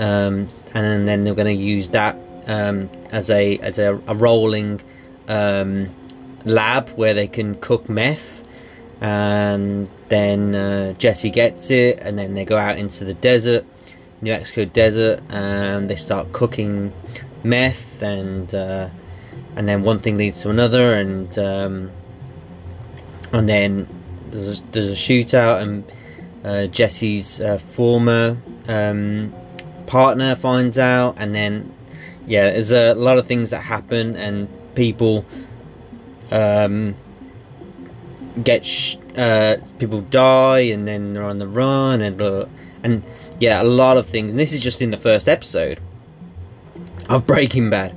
um, 0.00 0.48
and 0.72 1.06
then 1.06 1.24
they're 1.24 1.34
going 1.34 1.58
to 1.58 1.62
use 1.62 1.90
that 1.90 2.16
um, 2.46 2.88
as 3.12 3.28
a 3.28 3.58
as 3.58 3.78
a, 3.78 4.00
a 4.06 4.14
rolling 4.14 4.80
um, 5.28 5.88
lab 6.46 6.88
where 6.90 7.12
they 7.12 7.28
can 7.28 7.54
cook 7.56 7.88
meth. 7.88 8.38
And 9.02 9.88
then 10.08 10.54
uh, 10.54 10.94
Jesse 10.94 11.30
gets 11.30 11.70
it 11.70 12.00
and 12.00 12.18
then 12.18 12.34
they 12.34 12.44
go 12.44 12.56
out 12.56 12.78
into 12.78 13.04
the 13.04 13.14
desert 13.14 13.64
New 14.22 14.32
Mexico 14.32 14.66
desert 14.66 15.20
and 15.30 15.88
they 15.88 15.96
start 15.96 16.32
cooking 16.32 16.92
meth. 17.44 18.02
And 18.02 18.54
uh, 18.54 18.88
and 19.56 19.68
then 19.68 19.82
one 19.82 19.98
thing 19.98 20.16
leads 20.16 20.40
to 20.42 20.50
another 20.50 20.94
and 20.94 21.38
um, 21.38 21.90
and 23.32 23.48
then 23.48 23.86
there's 24.30 24.60
a, 24.60 24.62
there's 24.72 24.90
a 24.90 24.94
shootout 24.94 25.60
and 25.60 25.92
uh, 26.42 26.66
Jesse's 26.68 27.40
uh, 27.42 27.58
former 27.58 28.38
um, 28.66 29.32
partner 29.90 30.36
finds 30.36 30.78
out 30.78 31.18
and 31.18 31.34
then 31.34 31.74
yeah 32.26 32.44
there's 32.50 32.70
a 32.70 32.94
lot 32.94 33.18
of 33.18 33.26
things 33.26 33.50
that 33.50 33.60
happen 33.60 34.14
and 34.14 34.48
people 34.76 35.24
um, 36.30 36.94
get 38.42 38.64
sh- 38.64 38.96
uh, 39.16 39.56
people 39.78 40.00
die 40.02 40.60
and 40.60 40.86
then 40.86 41.12
they're 41.12 41.24
on 41.24 41.38
the 41.38 41.48
run 41.48 42.00
and 42.00 42.16
blah, 42.16 42.44
and 42.82 43.04
yeah, 43.40 43.62
a 43.62 43.64
lot 43.64 43.96
of 43.96 44.06
things. 44.06 44.30
And 44.30 44.38
this 44.38 44.52
is 44.52 44.60
just 44.60 44.80
in 44.82 44.90
the 44.90 44.96
first 44.96 45.28
episode 45.28 45.80
of 47.08 47.26
Breaking 47.26 47.70
Bad, 47.70 47.94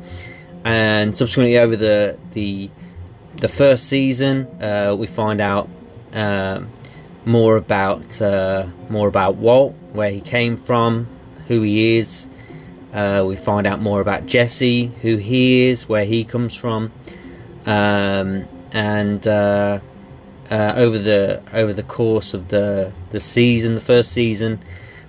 and 0.65 1.15
subsequently 1.15 1.57
over 1.57 1.75
the 1.75 2.17
the 2.31 2.69
the 3.37 3.47
first 3.47 3.87
season, 3.87 4.47
uh, 4.61 4.95
we 4.97 5.05
find 5.05 5.41
out 5.41 5.69
um, 6.13 6.69
more 7.25 7.57
about 7.57 8.21
uh, 8.21 8.67
more 8.89 9.07
about 9.07 9.35
Walt, 9.35 9.75
where 9.91 10.09
he 10.09 10.21
came 10.21 10.57
from, 10.57 11.07
who 11.47 11.61
he 11.61 11.97
is. 11.97 12.27
Uh, 12.93 13.25
we 13.27 13.35
find 13.35 13.65
out 13.65 13.81
more 13.81 14.01
about 14.01 14.25
Jesse, 14.25 14.87
who 15.01 15.17
he 15.17 15.67
is, 15.67 15.89
where 15.89 16.05
he 16.05 16.23
comes 16.23 16.55
from, 16.55 16.91
um, 17.65 18.45
and 18.71 19.25
uh, 19.25 19.79
uh, 20.51 20.73
over 20.75 20.99
the 20.99 21.41
over 21.53 21.73
the 21.73 21.83
course 21.83 22.33
of 22.33 22.49
the 22.49 22.91
the 23.09 23.19
season, 23.19 23.75
the 23.75 23.81
first 23.81 24.11
season, 24.11 24.59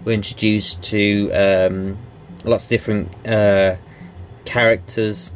we're 0.05 0.13
introduced 0.13 0.83
to 0.85 1.31
um, 1.33 1.99
lots 2.45 2.65
of 2.65 2.71
different 2.71 3.27
uh, 3.27 3.77
characters 4.47 5.31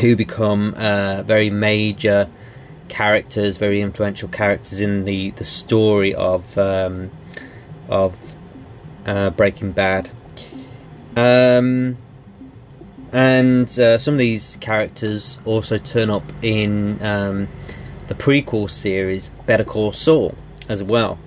who 0.00 0.16
become 0.16 0.74
uh, 0.76 1.22
very 1.24 1.50
major 1.50 2.28
characters, 2.88 3.56
very 3.56 3.80
influential 3.80 4.28
characters 4.28 4.80
in 4.80 5.04
the, 5.04 5.30
the 5.32 5.44
story 5.44 6.14
of 6.14 6.56
um, 6.58 7.10
of 7.88 8.16
uh, 9.06 9.30
Breaking 9.30 9.72
Bad. 9.72 10.10
Um, 11.16 11.96
and 13.12 13.66
uh, 13.78 13.98
some 13.98 14.14
of 14.14 14.18
these 14.18 14.56
characters 14.60 15.38
also 15.44 15.78
turn 15.78 16.10
up 16.10 16.24
in 16.42 17.00
um, 17.02 17.48
the 18.08 18.14
prequel 18.14 18.68
series 18.68 19.28
Better 19.46 19.64
Call 19.64 19.92
Saul 19.92 20.34
as 20.68 20.82
well. 20.82 21.18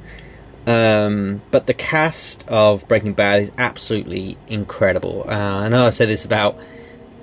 Um, 0.66 1.42
but 1.50 1.66
the 1.66 1.74
cast 1.74 2.46
of 2.50 2.86
Breaking 2.90 3.14
Bad 3.14 3.42
is 3.42 3.52
absolutely 3.58 4.38
incredible. 4.50 5.24
Uh, 5.26 5.32
I 5.32 5.70
know 5.70 5.86
I 5.86 5.92
say 5.92 6.06
this 6.06 6.26
about 6.26 6.58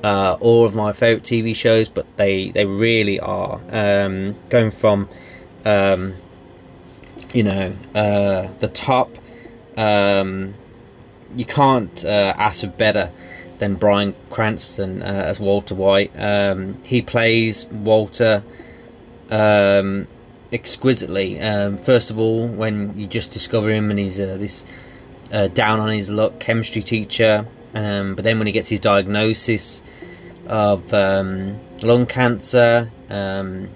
uh, 0.02 0.38
all 0.40 0.64
of 0.64 0.75
my 0.75 0.92
favorite 0.92 1.25
TV 1.25 1.54
shows, 1.54 1.88
but 1.90 2.06
they 2.16 2.50
they 2.50 2.64
really 2.64 3.20
are. 3.20 3.61
Um, 3.68 4.34
going 4.49 4.70
from, 4.70 5.11
um, 5.66 6.14
you 7.34 7.42
know, 7.42 7.75
uh, 7.94 8.49
the 8.61 8.68
top. 8.68 9.11
Um, 9.76 10.54
you 11.35 11.45
can't 11.45 12.04
uh, 12.04 12.35
ask 12.37 12.61
for 12.61 12.69
better 12.69 13.11
than 13.59 13.75
Bryan 13.75 14.14
Cranston 14.31 15.02
uh, 15.02 15.25
as 15.26 15.40
Walter 15.40 15.75
White. 15.75 16.12
Um, 16.16 16.83
he 16.85 17.02
plays 17.02 17.66
Walter 17.66 18.43
um, 19.31 20.07
exquisitely. 20.52 21.40
Um, 21.40 21.78
first 21.78 22.11
of 22.11 22.19
all, 22.19 22.47
when 22.47 22.99
you 22.99 23.07
just 23.07 23.33
discover 23.33 23.71
him 23.71 23.90
and 23.90 23.99
he's 23.99 24.21
uh, 24.21 24.37
this 24.37 24.66
uh, 25.33 25.49
down 25.49 25.81
on 25.81 25.90
his 25.90 26.11
luck 26.11 26.38
chemistry 26.38 26.83
teacher, 26.83 27.47
um, 27.75 28.14
but 28.14 28.25
then 28.25 28.38
when 28.38 28.47
he 28.47 28.52
gets 28.52 28.69
his 28.69 28.81
diagnosis 28.81 29.83
of 30.47 30.93
um, 30.93 31.59
lung 31.83 32.07
cancer, 32.07 32.90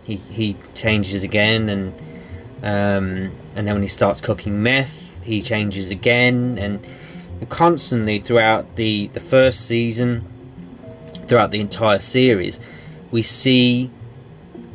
he 0.05 0.17
he 0.17 0.57
changes 0.75 1.23
again, 1.23 1.69
and 1.69 1.95
and 2.62 3.67
then 3.67 3.75
when 3.75 3.83
he 3.83 3.88
starts 3.88 4.21
cooking 4.21 4.62
meth, 4.62 5.07
he 5.28 5.42
changes 5.42 5.90
again, 5.90 6.58
and 6.58 6.85
constantly 7.49 8.18
throughout 8.18 8.76
the 8.76 9.08
the 9.08 9.20
first 9.20 9.66
season, 9.66 10.25
throughout 11.26 11.50
the 11.50 11.61
entire 11.61 11.99
series, 11.99 12.58
we 13.11 13.23
see 13.23 13.90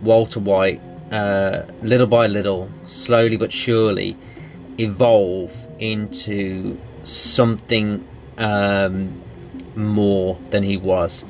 Walter 0.01 0.39
White 0.39 0.81
uh, 1.11 1.63
little 1.81 2.07
by 2.07 2.27
little, 2.27 2.69
slowly 2.85 3.37
but 3.37 3.51
surely, 3.51 4.17
evolve 4.79 5.67
into 5.79 6.77
something 7.03 8.05
um, 8.37 9.21
more 9.75 10.37
than 10.49 10.63
he 10.63 10.77
was. 10.77 11.25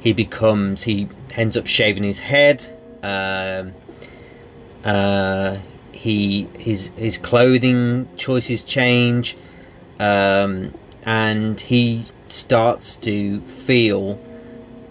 He 0.00 0.12
becomes, 0.12 0.82
he 0.82 1.08
ends 1.36 1.56
up 1.56 1.66
shaving 1.66 2.02
his 2.02 2.18
head. 2.18 2.66
Um, 3.02 3.72
uh, 4.84 5.58
he 6.02 6.48
his 6.58 6.90
his 6.96 7.16
clothing 7.16 8.08
choices 8.16 8.64
change, 8.64 9.36
um, 10.00 10.74
and 11.04 11.60
he 11.60 12.06
starts 12.26 12.96
to 12.96 13.40
feel, 13.42 14.18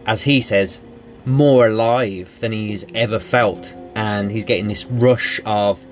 as 0.05 0.21
he 0.21 0.39
says, 0.39 0.79
more 1.25 1.67
alive 1.67 2.39
than 2.39 2.53
he's 2.53 2.85
ever 2.95 3.19
felt 3.19 3.75
and 3.93 4.31
he's 4.31 4.45
getting 4.45 4.69
this 4.69 4.85
rush 4.85 5.41
of 5.45 5.85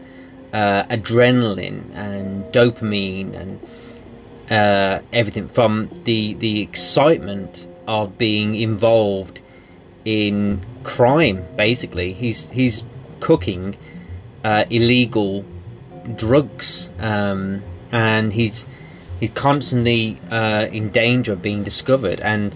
uh, 0.53 0.83
adrenaline 0.83 1.83
and 1.93 2.45
dopamine 2.53 3.33
and 3.33 3.59
uh, 4.49 5.01
everything 5.11 5.49
from 5.49 5.89
the 6.05 6.33
the 6.35 6.61
excitement 6.61 7.67
of 7.89 8.17
being 8.17 8.55
involved 8.55 9.41
in 10.05 10.61
crime. 10.83 11.43
Basically, 11.57 12.13
he's 12.13 12.49
he's 12.51 12.85
cooking 13.19 13.75
uh, 14.43 14.65
illegal 14.69 15.45
drugs, 16.15 16.89
um, 16.99 17.61
and 17.91 18.33
he's 18.33 18.65
he's 19.19 19.31
constantly 19.31 20.17
uh, 20.31 20.67
in 20.71 20.89
danger 20.89 21.33
of 21.33 21.41
being 21.41 21.63
discovered. 21.63 22.19
And 22.21 22.55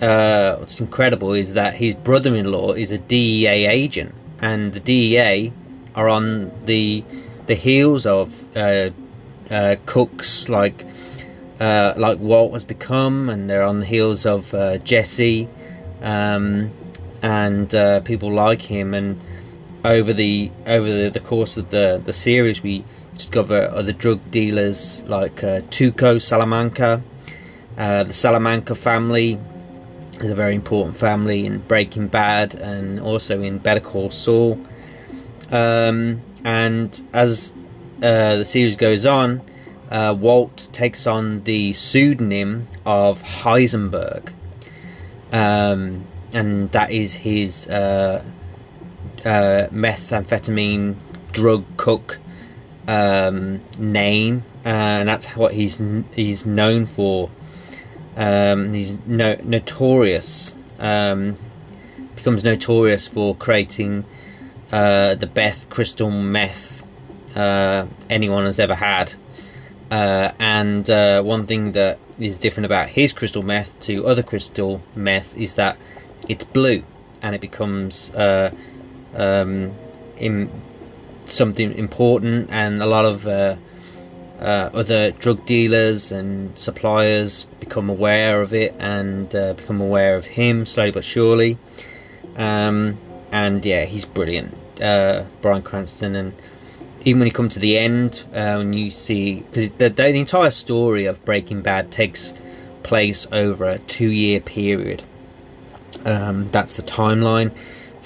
uh, 0.00 0.56
what's 0.56 0.80
incredible 0.80 1.32
is 1.32 1.54
that 1.54 1.74
his 1.74 1.94
brother-in-law 1.94 2.72
is 2.72 2.90
a 2.90 2.98
DEA 2.98 3.66
agent, 3.66 4.14
and 4.40 4.72
the 4.72 4.80
DEA 4.80 5.52
are 5.94 6.08
on 6.08 6.50
the 6.60 7.04
the 7.46 7.54
heels 7.54 8.06
of 8.06 8.56
uh, 8.56 8.90
uh, 9.50 9.76
cooks 9.86 10.48
like 10.48 10.84
uh, 11.58 11.94
like 11.96 12.18
Walt 12.18 12.52
has 12.52 12.64
become, 12.64 13.28
and 13.28 13.50
they're 13.50 13.64
on 13.64 13.80
the 13.80 13.86
heels 13.86 14.24
of 14.24 14.54
Jesse 14.84 15.48
um, 16.00 16.70
and 17.22 17.70
people 18.04 18.30
like 18.30 18.62
him. 18.62 18.94
And 18.94 19.20
over 19.84 20.12
the 20.12 20.50
over 20.66 20.90
the, 20.90 21.10
the 21.10 21.20
course 21.20 21.56
of 21.56 21.70
the 21.70 22.00
the 22.04 22.12
series, 22.12 22.62
we 22.62 22.84
discover 23.14 23.68
other 23.72 23.92
drug 23.92 24.20
dealers 24.30 25.02
like 25.06 25.44
uh, 25.44 25.60
Tuco 25.70 26.20
Salamanca, 26.20 27.02
the 27.76 28.12
Salamanca 28.12 28.74
family, 28.74 29.38
is 30.20 30.30
a 30.30 30.34
very 30.34 30.54
important 30.54 30.96
family 30.96 31.46
in 31.46 31.58
Breaking 31.58 32.08
Bad 32.08 32.54
and 32.54 33.00
also 33.00 33.40
in 33.42 33.58
Better 33.58 33.80
Call 33.80 34.10
Saul. 34.10 34.58
Um, 35.50 36.22
and 36.44 37.02
as 37.12 37.52
uh, 38.02 38.36
the 38.36 38.44
series 38.44 38.76
goes 38.76 39.06
on, 39.06 39.42
uh, 39.90 40.14
Walt 40.18 40.68
takes 40.72 41.06
on 41.06 41.42
the 41.44 41.72
pseudonym 41.72 42.68
of 42.86 43.22
Heisenberg, 43.22 44.32
um, 45.32 46.04
and 46.32 46.70
that 46.72 46.92
is 46.92 47.12
his 47.12 47.68
uh, 49.24 49.68
methamphetamine 49.70 50.96
drug 51.32 51.64
cook 51.76 52.18
um, 52.88 53.60
name, 53.78 54.44
uh, 54.64 54.68
and 54.68 55.08
that's 55.08 55.36
what 55.36 55.52
he's 55.54 55.80
he's 56.14 56.44
known 56.46 56.86
for 56.86 57.30
um, 58.16 58.72
he's 58.72 58.96
no, 59.06 59.36
notorious, 59.42 60.56
um, 60.78 61.36
becomes 62.14 62.44
notorious 62.44 63.08
for 63.08 63.34
creating 63.36 64.04
uh, 64.72 65.14
the 65.14 65.26
best 65.26 65.70
crystal 65.70 66.10
meth 66.10 66.82
uh, 67.34 67.86
anyone 68.08 68.44
has 68.44 68.58
ever 68.58 68.74
had. 68.74 69.14
Uh, 69.90 70.32
and 70.38 70.88
uh, 70.88 71.22
one 71.22 71.46
thing 71.46 71.72
that 71.72 71.98
is 72.18 72.38
different 72.38 72.66
about 72.66 72.88
his 72.88 73.12
crystal 73.12 73.42
meth 73.42 73.78
to 73.80 74.06
other 74.06 74.22
crystal 74.22 74.80
meth 74.94 75.36
is 75.36 75.54
that 75.54 75.76
it's 76.28 76.44
blue 76.44 76.84
and 77.22 77.34
it 77.34 77.40
becomes 77.40 78.10
uh, 78.10 78.52
um, 79.14 79.72
in 80.18 80.50
something 81.26 81.72
important 81.72 82.48
and 82.50 82.82
a 82.82 82.86
lot 82.86 83.04
of 83.04 83.26
uh, 83.26 83.56
uh, 84.40 84.70
other 84.72 85.10
drug 85.12 85.44
dealers 85.46 86.10
and 86.12 86.56
suppliers 86.58 87.44
become 87.60 87.90
aware 87.90 88.42
of 88.42 88.54
it 88.54 88.74
and 88.78 89.34
uh, 89.34 89.52
become 89.54 89.80
aware 89.80 90.16
of 90.16 90.24
him 90.24 90.66
slowly 90.66 90.90
but 90.90 91.04
surely. 91.04 91.58
Um, 92.36 92.98
and 93.30 93.64
yeah, 93.64 93.84
he's 93.84 94.04
brilliant, 94.04 94.54
uh, 94.80 95.24
Bryan 95.42 95.62
Cranston. 95.62 96.16
And 96.16 96.32
even 97.04 97.20
when 97.20 97.26
you 97.26 97.32
come 97.32 97.48
to 97.50 97.58
the 97.60 97.78
end, 97.78 98.24
uh, 98.32 98.56
when 98.56 98.72
you 98.72 98.90
see 98.90 99.40
because 99.40 99.70
the, 99.70 99.90
the 99.90 100.08
entire 100.16 100.50
story 100.50 101.04
of 101.04 101.24
Breaking 101.24 101.60
Bad 101.60 101.92
takes 101.92 102.34
place 102.82 103.26
over 103.30 103.64
a 103.66 103.78
two-year 103.78 104.40
period. 104.40 105.02
Um, 106.04 106.50
that's 106.50 106.76
the 106.76 106.82
timeline 106.82 107.52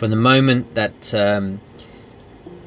from 0.05 0.11
the 0.11 0.17
moment 0.17 0.75
that 0.75 1.14
um, 1.14 1.59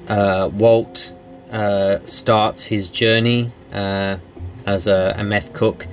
uh, 0.08 0.50
Walt 0.52 1.14
uh, 1.52 2.00
starts 2.00 2.66
his 2.66 2.90
journey 2.90 3.52
uh, 3.72 4.18
as 4.66 4.88
a, 4.88 5.14
a, 5.16 5.24
meth 5.24 5.54
cook. 5.54 5.86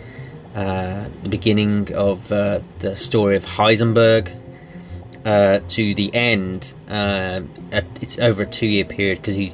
Uh, 0.54 1.07
the 1.22 1.28
beginning 1.28 1.94
of 1.94 2.33
uh, 2.33 2.61
the 2.78 2.96
story 2.96 3.37
of 3.37 3.44
Heisenberg 3.44 4.35
uh, 5.26 5.61
to 5.68 5.94
the 5.94 6.14
end. 6.14 6.72
Uh, 6.88 7.42
it's 8.00 8.18
over 8.18 8.44
a 8.44 8.46
two-year 8.46 8.87
period 8.87 9.18
because 9.18 9.37
he 9.37 9.52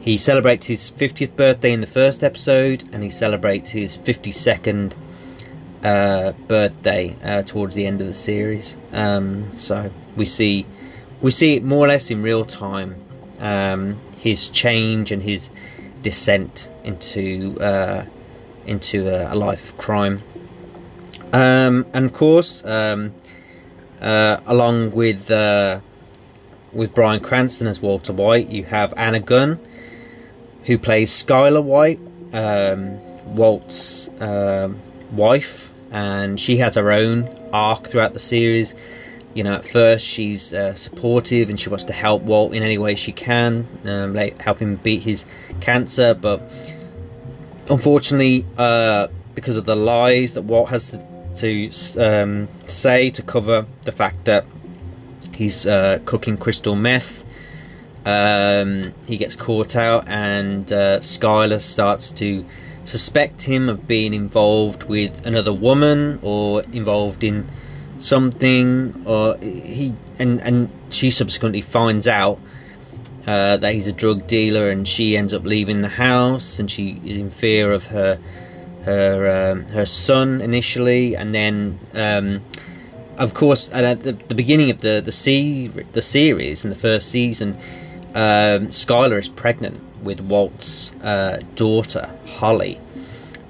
he 0.00 0.16
celebrates 0.16 0.68
his 0.68 0.90
50th 0.90 1.36
birthday 1.36 1.74
in 1.74 1.82
the 1.82 1.86
first 1.86 2.24
episode, 2.24 2.84
and 2.94 3.02
he 3.02 3.10
celebrates 3.10 3.68
his 3.68 3.98
52nd 3.98 4.94
uh, 5.84 6.32
birthday 6.48 7.14
towards 7.44 7.74
the 7.74 7.86
end 7.86 8.00
of 8.00 8.06
the 8.06 8.14
series. 8.14 8.78
Um, 8.90 9.54
so 9.54 9.90
we 10.16 10.24
see 10.24 10.64
we 11.22 11.30
see 11.30 11.56
it 11.56 11.62
more 11.62 11.84
or 11.84 11.88
less 11.88 12.10
in 12.10 12.22
real 12.22 12.44
time 12.44 12.96
um, 13.38 13.98
his 14.16 14.48
change 14.48 15.12
and 15.12 15.22
his 15.22 15.50
descent 16.02 16.70
into 16.84 17.56
uh, 17.60 18.04
into 18.66 19.08
a, 19.08 19.32
a, 19.32 19.36
life 19.36 19.70
of 19.70 19.78
crime. 19.78 20.22
Um, 21.32 21.86
and 21.92 22.04
of 22.06 22.12
course, 22.12 22.64
um, 22.64 23.12
uh, 24.00 24.38
along 24.46 24.92
with 24.92 25.30
uh, 25.30 25.80
with 26.72 26.94
Bryan 26.94 27.20
Cranston 27.20 27.66
as 27.66 27.80
Walter 27.80 28.12
White, 28.12 28.48
you 28.48 28.64
have 28.64 28.92
Anna 28.96 29.20
Gunn, 29.20 29.58
who 30.64 30.78
plays 30.78 31.10
Skyler 31.10 31.62
White, 31.62 32.00
um, 32.32 32.98
Walt's 33.34 34.08
um, 34.20 34.78
wife, 35.12 35.72
and 35.90 36.38
she 36.40 36.58
has 36.58 36.74
her 36.76 36.90
own 36.92 37.28
arc 37.52 37.86
throughout 37.86 38.12
the 38.12 38.20
series. 38.20 38.74
You 39.36 39.44
know, 39.44 39.52
at 39.52 39.66
first 39.66 40.02
she's 40.02 40.54
uh, 40.54 40.72
supportive 40.72 41.50
and 41.50 41.60
she 41.60 41.68
wants 41.68 41.84
to 41.84 41.92
help 41.92 42.22
Walt 42.22 42.54
in 42.54 42.62
any 42.62 42.78
way 42.78 42.94
she 42.94 43.12
can, 43.12 43.68
um, 43.84 44.14
like 44.14 44.40
help 44.40 44.60
him 44.60 44.76
beat 44.76 45.02
his 45.02 45.26
cancer, 45.60 46.14
but 46.14 46.40
unfortunately, 47.68 48.46
uh, 48.56 49.08
because 49.34 49.58
of 49.58 49.66
the 49.66 49.76
lies 49.76 50.32
that 50.32 50.44
Walt 50.44 50.70
has 50.70 50.88
to, 50.88 51.06
to 51.34 52.00
um, 52.00 52.48
say 52.66 53.10
to 53.10 53.22
cover 53.22 53.66
the 53.82 53.92
fact 53.92 54.24
that 54.24 54.46
he's 55.34 55.66
uh, 55.66 55.98
cooking 56.06 56.38
crystal 56.38 56.74
meth, 56.74 57.22
um, 58.06 58.94
he 59.06 59.18
gets 59.18 59.36
caught 59.36 59.76
out, 59.76 60.08
and 60.08 60.72
uh, 60.72 61.00
Skyler 61.00 61.60
starts 61.60 62.10
to 62.12 62.42
suspect 62.84 63.42
him 63.42 63.68
of 63.68 63.86
being 63.86 64.14
involved 64.14 64.84
with 64.84 65.26
another 65.26 65.52
woman 65.52 66.20
or 66.22 66.62
involved 66.72 67.22
in 67.22 67.46
something 67.98 69.02
or 69.06 69.36
he 69.38 69.94
and 70.18 70.40
and 70.42 70.70
she 70.90 71.10
subsequently 71.10 71.60
finds 71.60 72.06
out 72.06 72.38
uh, 73.26 73.56
that 73.56 73.74
he's 73.74 73.86
a 73.86 73.92
drug 73.92 74.26
dealer 74.26 74.70
and 74.70 74.86
she 74.86 75.16
ends 75.16 75.34
up 75.34 75.44
leaving 75.44 75.80
the 75.80 75.88
house 75.88 76.58
and 76.58 76.70
she 76.70 77.00
is 77.04 77.16
in 77.16 77.30
fear 77.30 77.72
of 77.72 77.86
her 77.86 78.18
her 78.84 79.50
um, 79.52 79.66
her 79.68 79.86
son 79.86 80.40
initially 80.40 81.16
and 81.16 81.34
then 81.34 81.78
um, 81.94 82.40
of 83.18 83.34
course 83.34 83.70
at 83.72 84.02
the, 84.02 84.12
the 84.12 84.34
beginning 84.34 84.70
of 84.70 84.78
the 84.78 85.00
the, 85.04 85.12
se- 85.12 85.68
the 85.68 86.02
series 86.02 86.64
in 86.64 86.70
the 86.70 86.76
first 86.76 87.08
season 87.10 87.56
um, 88.16 88.68
Skyler 88.68 89.18
is 89.18 89.28
pregnant 89.28 89.78
with 90.02 90.22
Walt's 90.22 90.94
uh, 91.02 91.40
daughter 91.54 92.10
Holly, 92.24 92.80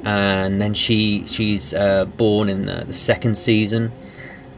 and 0.03 0.61
then 0.61 0.75
she 0.75 1.25
she's 1.27 1.73
uh, 1.73 2.07
born 2.07 2.49
in 2.49 2.67
the, 2.67 2.85
the 2.85 2.93
second 2.93 3.37
season. 3.39 3.93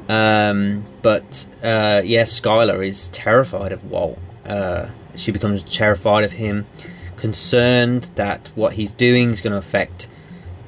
Um, 0.09 0.85
but 1.03 1.47
uh, 1.62 2.03
yeah, 2.05 2.23
Skyler 2.23 2.87
is 2.87 3.09
terrified 3.09 3.73
of 3.73 3.85
Walt. 3.90 4.18
Uh, 4.44 4.88
she 5.14 5.33
becomes 5.33 5.62
terrified 5.62 6.25
of 6.25 6.33
him, 6.33 6.66
concerned 7.16 8.09
that 8.14 8.51
what 8.55 8.75
he's 8.75 8.92
doing 8.92 9.31
is 9.31 9.40
going 9.40 9.53
to 9.53 9.59
affect 9.59 10.09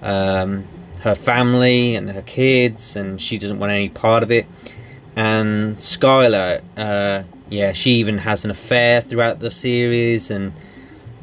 um, 0.03 0.65
her 1.01 1.15
family 1.15 1.95
and 1.95 2.11
her 2.11 2.23
kids, 2.23 2.97
and 2.97 3.21
she 3.21 3.39
doesn't 3.39 3.59
want 3.59 3.73
any 3.73 3.89
part 3.89 4.23
of 4.23 4.31
it. 4.31 4.47
And 5.17 5.77
Skyler, 5.79 6.63
uh, 6.77 7.23
yeah, 7.49 7.73
she 7.73 7.93
even 7.93 8.19
has 8.19 8.45
an 8.45 8.51
affair 8.51 9.01
throughout 9.01 9.41
the 9.41 9.51
series, 9.51 10.31
and 10.31 10.53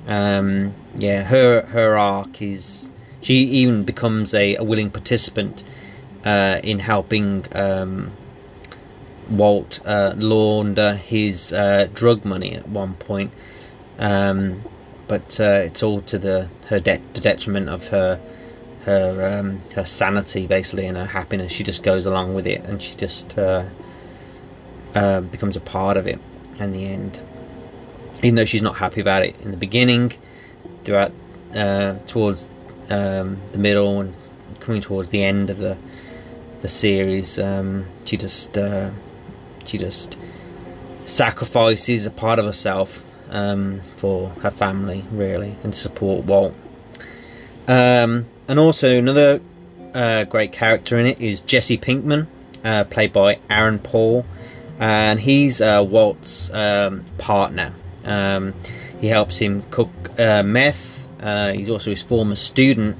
um, 0.07 0.73
yeah, 0.95 1.23
her 1.23 1.61
her 1.67 1.97
arc 1.97 2.41
is 2.41 2.89
she 3.21 3.35
even 3.35 3.83
becomes 3.83 4.33
a, 4.33 4.55
a 4.55 4.63
willing 4.63 4.89
participant 4.89 5.63
uh, 6.25 6.59
in 6.63 6.79
helping 6.79 7.45
um, 7.53 8.11
Walt 9.29 9.79
uh, 9.85 10.13
launder 10.17 10.95
his 10.95 11.53
uh, 11.53 11.87
drug 11.93 12.25
money 12.25 12.53
at 12.53 12.67
one 12.67 12.95
point. 12.95 13.31
Um, 13.99 14.61
but 15.07 15.39
uh, 15.39 15.61
it's 15.65 15.81
all 15.83 16.01
to 16.01 16.17
the 16.17 16.49
her 16.67 16.79
de- 16.79 17.01
the 17.13 17.21
detriment 17.21 17.69
of 17.69 17.87
her 17.87 18.19
her 18.81 19.39
um, 19.39 19.61
her 19.75 19.85
sanity 19.85 20.47
basically 20.47 20.85
and 20.85 20.97
her 20.97 21.05
happiness. 21.05 21.51
She 21.51 21.63
just 21.63 21.83
goes 21.83 22.05
along 22.05 22.33
with 22.33 22.45
it, 22.45 22.65
and 22.65 22.81
she 22.81 22.95
just 22.95 23.37
uh, 23.37 23.65
uh, 24.95 25.21
becomes 25.21 25.55
a 25.55 25.61
part 25.61 25.97
of 25.97 26.07
it 26.07 26.19
in 26.59 26.73
the 26.73 26.85
end 26.85 27.21
even 28.23 28.35
though 28.35 28.45
she's 28.45 28.61
not 28.61 28.75
happy 28.77 29.01
about 29.01 29.23
it 29.23 29.35
in 29.41 29.51
the 29.51 29.57
beginning, 29.57 30.13
throughout 30.83 31.11
towards 32.07 32.47
um, 32.89 33.37
the 33.51 33.57
middle 33.57 33.99
and 34.01 34.15
coming 34.59 34.81
towards 34.81 35.09
the 35.09 35.23
end 35.23 35.49
of 35.49 35.57
the 35.57 35.77
the 36.61 36.67
series, 36.67 37.39
um, 37.39 37.85
she 38.05 38.17
just 38.17 38.57
uh, 38.57 38.91
she 39.65 39.77
just 39.77 40.17
sacrifices 41.05 42.05
a 42.05 42.11
part 42.11 42.39
of 42.39 42.45
herself 42.45 43.05
um, 43.29 43.81
for 43.95 44.29
her 44.41 44.51
family, 44.51 45.03
really, 45.11 45.55
and 45.63 45.73
support 45.73 46.25
Walt. 46.25 46.53
Um, 47.67 48.25
and 48.47 48.59
also 48.59 48.97
another 48.97 49.41
uh, 49.93 50.23
great 50.25 50.51
character 50.51 50.97
in 50.97 51.05
it 51.05 51.21
is 51.21 51.41
Jesse 51.41 51.77
Pinkman, 51.77 52.27
uh, 52.63 52.85
played 52.85 53.13
by 53.13 53.39
Aaron 53.49 53.79
Paul, 53.79 54.25
and 54.79 55.19
he's 55.19 55.61
uh, 55.61 55.85
Walt's 55.87 56.53
um, 56.53 57.03
partner 57.17 57.73
um, 58.07 58.53
he 58.99 59.07
helps 59.07 59.37
him 59.37 59.63
cook 59.69 59.89
uh, 60.17 60.41
meth. 60.41 61.07
Uh, 61.21 61.51
he's 61.51 61.69
also 61.69 61.91
his 61.91 62.01
former 62.01 62.35
student. 62.35 62.97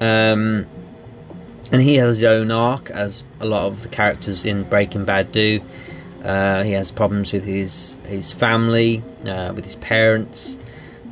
Um, 0.00 0.66
and 1.74 1.82
he 1.82 1.96
has 1.96 2.20
his 2.20 2.24
own 2.24 2.52
arc, 2.52 2.88
as 2.90 3.24
a 3.40 3.46
lot 3.46 3.66
of 3.66 3.82
the 3.82 3.88
characters 3.88 4.44
in 4.44 4.62
Breaking 4.62 5.04
Bad 5.04 5.32
do. 5.32 5.60
Uh, 6.22 6.62
he 6.62 6.70
has 6.70 6.92
problems 6.92 7.32
with 7.32 7.42
his 7.42 7.96
his 8.06 8.32
family, 8.32 9.02
uh, 9.26 9.52
with 9.56 9.64
his 9.64 9.74
parents. 9.76 10.56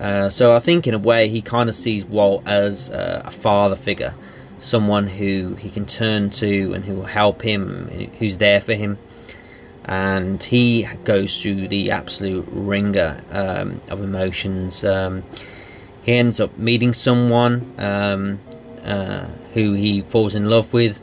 Uh, 0.00 0.28
so 0.28 0.54
I 0.54 0.60
think, 0.60 0.86
in 0.86 0.94
a 0.94 1.00
way, 1.00 1.28
he 1.28 1.42
kind 1.42 1.68
of 1.68 1.74
sees 1.74 2.04
Walt 2.04 2.46
as 2.46 2.90
uh, 2.90 3.22
a 3.24 3.32
father 3.32 3.74
figure, 3.74 4.14
someone 4.58 5.08
who 5.08 5.56
he 5.56 5.68
can 5.68 5.84
turn 5.84 6.30
to 6.30 6.72
and 6.74 6.84
who 6.84 6.94
will 6.94 7.04
help 7.06 7.42
him, 7.42 7.88
who's 8.18 8.38
there 8.38 8.60
for 8.60 8.74
him 8.74 8.98
and 9.84 10.40
he 10.44 10.86
goes 11.02 11.42
through 11.42 11.66
the 11.66 11.90
absolute 11.90 12.46
wringer 12.52 13.20
um, 13.32 13.80
of 13.88 14.00
emotions. 14.00 14.84
Um, 14.84 15.24
he 16.04 16.12
ends 16.12 16.38
up 16.38 16.56
meeting 16.56 16.92
someone 16.92 17.74
um, 17.78 18.38
uh, 18.84 19.28
who 19.52 19.72
he 19.72 20.02
falls 20.02 20.34
in 20.34 20.46
love 20.46 20.72
with, 20.72 21.00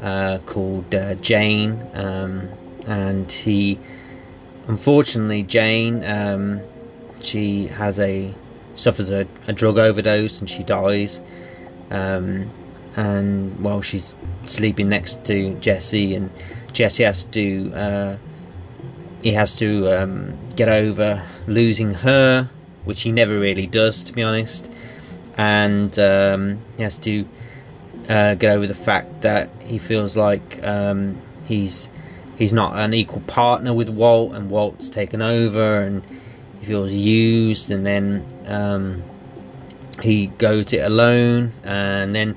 uh, 0.00 0.38
called 0.46 0.94
uh, 0.94 1.14
Jane, 1.16 1.84
um, 1.94 2.48
and 2.86 3.30
he, 3.30 3.78
unfortunately, 4.68 5.42
Jane, 5.42 6.04
um, 6.04 6.60
she 7.20 7.66
has 7.68 7.98
a 7.98 8.32
suffers 8.74 9.10
a, 9.10 9.26
a, 9.46 9.52
drug 9.52 9.78
overdose 9.78 10.40
and 10.40 10.50
she 10.50 10.62
dies. 10.64 11.20
Um, 11.90 12.50
and 12.96 13.58
while 13.60 13.82
she's 13.82 14.14
sleeping 14.44 14.88
next 14.88 15.24
to 15.26 15.54
Jesse 15.60 16.14
and 16.14 16.30
Jesse 16.72 17.04
has 17.04 17.24
to 17.24 17.72
uh, 17.74 18.16
he 19.22 19.30
has 19.32 19.54
to 19.56 19.88
um, 19.88 20.36
get 20.54 20.68
over 20.68 21.24
losing 21.46 21.92
her, 21.92 22.50
which 22.84 23.02
he 23.02 23.10
never 23.10 23.38
really 23.38 23.66
does, 23.66 24.04
to 24.04 24.12
be 24.12 24.22
honest, 24.22 24.70
and 25.38 25.98
um, 25.98 26.58
he 26.76 26.82
has 26.82 26.98
to 26.98 27.26
uh, 28.08 28.34
get 28.34 28.56
over 28.56 28.66
the 28.66 28.74
fact 28.74 29.22
that 29.22 29.48
he 29.60 29.78
feels 29.78 30.16
like 30.16 30.62
um, 30.62 31.20
he's 31.46 31.88
he's 32.36 32.52
not 32.52 32.76
an 32.76 32.94
equal 32.94 33.22
partner 33.22 33.72
with 33.72 33.88
Walt, 33.88 34.32
and 34.32 34.50
Walt's 34.50 34.90
taken 34.90 35.22
over, 35.22 35.80
and 35.80 36.02
he 36.60 36.66
feels 36.66 36.92
used, 36.92 37.70
and 37.70 37.86
then 37.86 38.24
um, 38.46 39.02
he 40.02 40.26
goes 40.26 40.72
it 40.72 40.84
alone, 40.84 41.52
and 41.62 42.14
then 42.14 42.36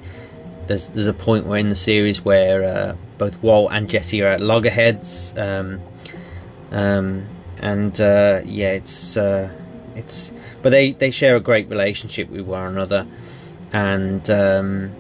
there's 0.68 0.90
there's 0.90 1.08
a 1.08 1.14
point 1.14 1.46
where 1.46 1.60
in 1.60 1.70
the 1.70 1.76
series 1.76 2.24
where 2.24 2.64
uh, 2.64 2.96
both 3.18 3.42
Walt 3.42 3.72
and 3.72 3.90
Jesse 3.90 4.22
are 4.22 4.28
at 4.28 4.42
loggerheads, 4.42 5.38
um, 5.38 5.82
um, 6.72 7.26
and 7.60 8.00
uh, 8.00 8.42
yeah, 8.46 8.72
it's 8.72 9.18
uh, 9.18 9.52
it's 9.96 10.32
but 10.62 10.70
they 10.70 10.92
they 10.92 11.12
share 11.12 11.36
a 11.36 11.40
great 11.42 11.70
relationship 11.70 12.30
with 12.30 12.42
one 12.42 12.68
another, 12.68 13.06
and 13.74 14.30
um, 14.30 14.92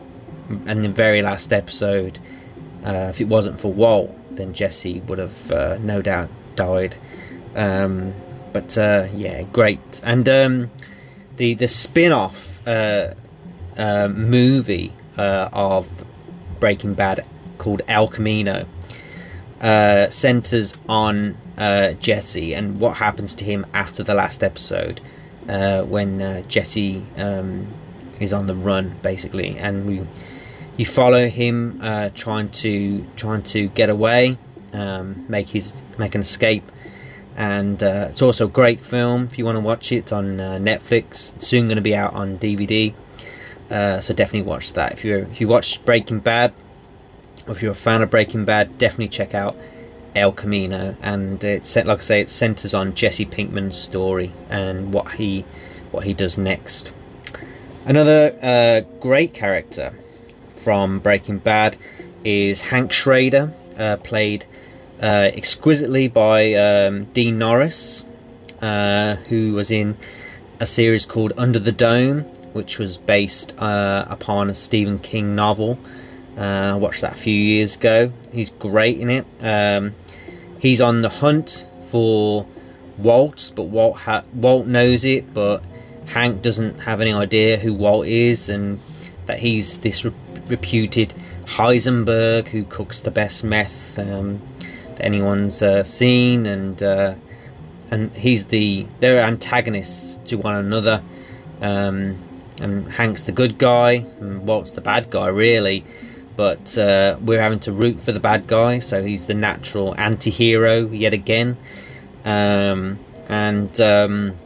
and 0.66 0.84
the 0.84 0.90
very 0.90 1.22
last 1.22 1.54
episode, 1.54 2.20
uh, 2.84 3.08
if 3.10 3.22
it 3.22 3.26
wasn't 3.28 3.60
for 3.60 3.72
Walt, 3.72 4.16
then 4.36 4.54
Jesse 4.54 5.02
would 5.02 5.20
have 5.20 5.52
uh, 5.52 5.78
no 5.80 6.02
doubt 6.02 6.30
died. 6.56 6.96
Um, 7.56 8.14
but 8.54 8.78
uh, 8.78 9.08
yeah, 9.14 9.44
great, 9.44 10.02
and 10.04 10.28
um, 10.30 10.72
the 11.36 11.54
the 11.54 11.68
spin 11.68 12.12
off 12.12 12.62
movie 13.78 14.92
of 15.18 15.88
Breaking 16.60 16.94
Bad 16.94 17.26
called 17.58 17.82
El 17.88 18.08
Camino 18.08 18.66
uh, 19.62 20.10
centers 20.10 20.76
on 20.88 21.38
uh, 21.58 21.94
Jesse 21.94 22.54
and 22.54 22.80
what 22.80 22.98
happens 22.98 23.34
to 23.36 23.46
him 23.46 23.66
after 23.74 24.04
the 24.04 24.14
last 24.14 24.44
episode 24.44 25.02
uh, 25.50 25.84
when 25.84 26.22
uh, 26.22 26.42
Jesse 26.44 27.04
um, 27.18 27.68
is 28.20 28.34
on 28.34 28.48
the 28.48 28.56
run, 28.56 28.96
basically, 29.02 29.58
and 29.58 29.88
we 29.88 30.02
you 30.78 30.86
follow 30.86 31.28
him 31.28 31.80
uh, 31.82 32.10
trying 32.14 32.50
to 32.50 33.04
trying 33.16 33.42
to 33.44 33.68
get 33.70 33.90
away, 33.90 34.38
um, 34.74 35.26
make 35.28 35.50
his 35.50 35.84
make 35.98 36.16
an 36.16 36.22
escape, 36.22 36.64
and 37.36 37.82
uh, 37.82 38.08
it's 38.12 38.22
also 38.22 38.46
a 38.46 38.50
great 38.50 38.80
film 38.80 39.26
if 39.26 39.38
you 39.38 39.46
want 39.46 39.58
to 39.58 39.62
watch 39.62 39.92
it. 39.92 40.14
On 40.14 40.40
uh, 40.40 40.58
Netflix. 40.62 41.36
It's 41.36 41.48
soon 41.48 41.68
going 41.68 41.78
to 41.78 41.82
be 41.82 41.96
out 41.96 42.14
on 42.14 42.38
DVD, 42.38 42.94
uh, 43.72 44.00
so 44.00 44.14
definitely 44.14 44.48
watch 44.48 44.74
that. 44.74 44.94
If 44.94 45.04
you 45.04 45.18
if 45.18 45.42
you 45.42 45.48
watch 45.48 45.84
Breaking 45.84 46.20
Bad, 46.20 46.54
or 47.48 47.54
if 47.54 47.64
you're 47.64 47.72
a 47.72 47.76
fan 47.76 48.04
of 48.04 48.12
Breaking 48.12 48.46
Bad, 48.46 48.78
definitely 48.78 49.10
check 49.10 49.34
out 49.34 49.56
El 50.16 50.32
Camino. 50.32 50.96
And 51.02 51.44
it's 51.44 51.76
like 51.76 51.88
I 51.88 52.02
say, 52.02 52.22
it 52.22 52.30
centers 52.30 52.76
on 52.76 52.94
Jesse 52.94 53.26
Pinkman's 53.26 53.78
story 53.78 54.32
and 54.50 54.94
what 54.94 55.14
he 55.14 55.44
what 55.90 56.04
he 56.04 56.14
does 56.14 56.38
next. 56.38 56.94
Another 57.86 58.38
uh, 58.44 58.82
great 59.00 59.34
character 59.34 59.94
from 60.68 61.00
Breaking 61.00 61.38
Bad 61.38 61.78
is 62.26 62.60
Hank 62.60 62.92
Schrader, 62.92 63.54
uh, 63.78 63.96
played 64.04 64.44
uh, 65.02 65.32
exquisitely 65.34 66.10
by 66.10 66.56
um, 66.56 67.06
Dean 67.14 67.38
Norris, 67.38 68.04
uh, 68.62 69.16
who 69.30 69.54
was 69.54 69.72
in 69.72 69.96
a 70.60 70.66
series 70.66 71.06
called 71.06 71.32
Under 71.38 71.58
the 71.58 71.72
Dome, 71.72 72.24
which 72.52 72.80
was 72.80 72.98
based 72.98 73.56
uh, 73.60 74.08
upon 74.10 74.50
a 74.50 74.56
Stephen 74.56 75.00
King 75.00 75.36
novel. 75.36 75.80
Uh, 76.38 76.74
I 76.74 76.76
watched 76.76 77.00
that 77.00 77.14
a 77.14 77.16
few 77.16 77.34
years 77.34 77.78
ago. 77.78 78.12
He's 78.34 78.50
great 78.50 79.00
in 79.00 79.10
it. 79.10 79.26
Um, 79.40 79.96
he's 80.60 80.82
on 80.82 81.02
the 81.02 81.08
hunt 81.08 81.66
for 81.86 82.46
Walt, 82.98 83.54
but 83.56 83.64
Walt 83.64 83.96
ha- 84.00 84.26
Walt 84.34 84.68
knows 84.68 85.06
it, 85.06 85.34
but 85.34 85.64
Hank 86.08 86.42
doesn't 86.42 86.82
have 86.82 87.00
any 87.00 87.14
idea 87.14 87.56
who 87.56 87.74
Walt 87.74 88.06
is, 88.06 88.50
and 88.50 88.82
that 89.28 89.40
he's 89.40 89.78
this 89.78 90.04
reputed 90.50 91.14
Heisenberg 91.46 92.48
who 92.50 92.64
cooks 92.66 93.00
the 93.00 93.12
best 93.12 93.44
meth. 93.44 93.98
Um, 94.00 94.42
that 94.98 95.06
anyone's 95.06 95.62
uh, 95.62 95.84
seen, 95.84 96.46
and 96.46 96.82
uh, 96.82 97.16
and 97.92 98.12
he's 98.14 98.48
the 98.48 98.88
they're 99.00 99.22
antagonists 99.22 100.16
to 100.30 100.38
one 100.38 100.56
another. 100.56 101.02
Um, 101.62 102.18
and 102.60 102.92
Hank's 102.92 103.24
the 103.24 103.32
good 103.32 103.58
guy, 103.58 104.06
and 104.20 104.48
Walt's 104.48 104.74
the 104.74 104.82
bad 104.82 105.10
guy, 105.12 105.28
really. 105.28 105.86
But 106.36 106.78
uh, 106.78 107.18
we're 107.22 107.42
having 107.42 107.60
to 107.62 107.72
root 107.72 108.02
for 108.02 108.12
the 108.12 108.20
bad 108.20 108.48
guy, 108.48 108.80
so 108.80 109.04
he's 109.04 109.26
the 109.26 109.34
natural 109.34 109.96
anti-hero 109.98 110.88
yet 110.90 111.14
again. 111.14 111.58
Um, 112.26 113.00
and 113.28 113.80
um, 113.80 114.38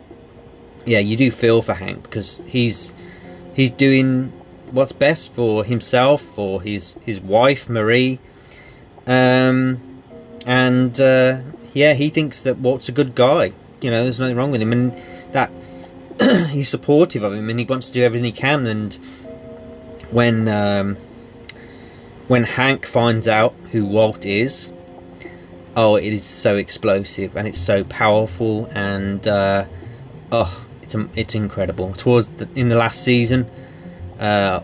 yeah, 0.85 0.99
you 0.99 1.17
do 1.17 1.31
feel 1.31 1.61
for 1.61 1.73
Hank 1.73 2.03
because 2.03 2.41
he's 2.47 2.93
he's 3.53 3.71
doing 3.71 4.31
what's 4.71 4.91
best 4.91 5.33
for 5.33 5.63
himself, 5.63 6.21
for 6.21 6.61
his 6.61 6.97
his 7.05 7.19
wife 7.19 7.69
Marie. 7.69 8.19
Um, 9.07 9.79
and 10.45 10.99
uh, 10.99 11.41
yeah, 11.73 11.93
he 11.93 12.09
thinks 12.09 12.43
that 12.43 12.57
Walt's 12.57 12.89
a 12.89 12.91
good 12.91 13.15
guy. 13.15 13.53
You 13.81 13.91
know, 13.91 14.03
there's 14.03 14.19
nothing 14.19 14.35
wrong 14.35 14.51
with 14.51 14.61
him, 14.61 14.71
and 14.71 14.93
that 15.31 15.51
he's 16.49 16.69
supportive 16.69 17.23
of 17.23 17.33
him, 17.33 17.49
and 17.49 17.59
he 17.59 17.65
wants 17.65 17.87
to 17.87 17.93
do 17.93 18.03
everything 18.03 18.25
he 18.25 18.31
can. 18.31 18.65
And 18.65 18.97
when 20.11 20.47
um, 20.47 20.97
when 22.27 22.43
Hank 22.43 22.85
finds 22.85 23.27
out 23.27 23.53
who 23.71 23.85
Walt 23.85 24.25
is, 24.25 24.71
oh, 25.75 25.95
it 25.95 26.13
is 26.13 26.23
so 26.23 26.57
explosive 26.57 27.35
and 27.35 27.47
it's 27.47 27.59
so 27.59 27.83
powerful, 27.83 28.67
and 28.73 29.25
uh, 29.27 29.65
oh, 30.31 30.65
it's 30.81 30.95
it's 31.15 31.35
incredible. 31.35 31.93
Towards 31.93 32.29
the, 32.29 32.47
in 32.55 32.69
the 32.69 32.75
last 32.75 33.03
season, 33.03 33.49
uh, 34.21 34.63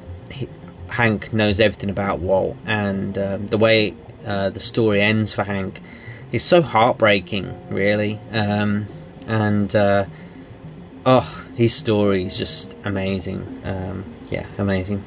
Hank 0.89 1.33
knows 1.33 1.59
everything 1.59 1.89
about 1.89 2.19
Walt, 2.19 2.55
and 2.65 3.17
um, 3.17 3.47
the 3.47 3.57
way 3.57 3.95
uh, 4.25 4.49
the 4.49 4.59
story 4.59 5.01
ends 5.01 5.33
for 5.33 5.43
Hank 5.43 5.81
is 6.31 6.43
so 6.43 6.61
heartbreaking, 6.61 7.53
really. 7.69 8.19
Um, 8.31 8.87
and 9.25 9.75
uh, 9.75 10.05
oh, 11.05 11.47
his 11.55 11.73
story 11.73 12.23
is 12.23 12.37
just 12.37 12.75
amazing. 12.85 13.61
Um, 13.63 14.05
yeah, 14.29 14.45
amazing. 14.57 15.03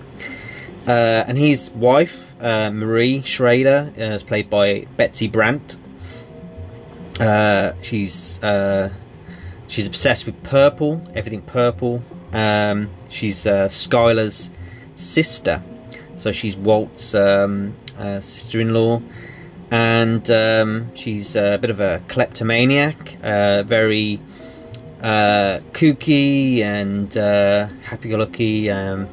Uh, 0.86 1.24
and 1.26 1.38
his 1.38 1.70
wife, 1.70 2.34
uh, 2.40 2.70
Marie 2.70 3.22
Schrader, 3.22 3.92
uh, 3.96 4.02
is 4.02 4.22
played 4.22 4.50
by 4.50 4.86
Betsy 4.96 5.28
Brandt. 5.28 5.76
Uh, 7.20 7.72
she's 7.82 8.40
she's 9.68 9.86
obsessed 9.86 10.26
with 10.26 10.42
purple, 10.42 11.02
everything 11.14 11.42
purple. 11.42 12.02
Um, 12.32 12.90
she's 13.10 13.44
Skyler's 13.44 14.50
sister, 14.94 15.62
so 16.16 16.32
she's 16.32 16.56
Walt's 16.56 17.14
um, 17.14 17.74
uh, 17.98 18.20
sister-in-law, 18.20 19.02
and 19.70 20.30
um, 20.30 20.94
she's 20.94 21.36
a 21.36 21.58
bit 21.60 21.70
of 21.70 21.80
a 21.80 22.02
kleptomaniac, 22.08 23.16
uh, 23.22 23.62
very 23.64 24.20
uh, 25.02 25.60
kooky 25.72 26.60
and 26.60 27.16
uh, 27.16 27.68
happy-go-lucky, 27.82 28.70
um, 28.70 29.08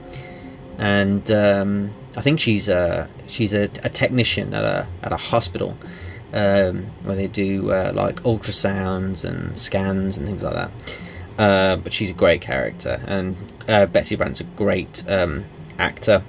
and 0.78 1.30
um, 1.32 1.94
I 2.16 2.22
think 2.22 2.40
she's 2.40 2.70
a 2.70 3.10
she's 3.28 3.54
a, 3.54 3.64
a, 3.84 3.90
technician 3.90 4.54
at 4.54 4.64
a 4.64 4.88
at 5.02 5.12
a 5.12 5.18
hospital 5.18 5.78
um, 6.34 6.84
where 7.04 7.16
they 7.16 7.28
do 7.28 7.72
uh, 7.72 7.92
like 7.94 8.22
ultrasounds 8.24 9.24
and 9.24 9.58
scans 9.58 10.18
and 10.18 10.26
things 10.28 10.44
like 10.44 10.54
that. 10.54 10.72
Uh, 11.38 11.78
but 11.78 11.94
she's 11.94 12.10
a 12.10 12.14
great 12.14 12.42
character, 12.42 13.00
and 13.06 13.36
Betsy 13.68 14.16
Brandt's 14.16 14.42
a 14.42 14.46
great 14.46 15.04
um, 15.08 15.46
actor. 15.78 16.24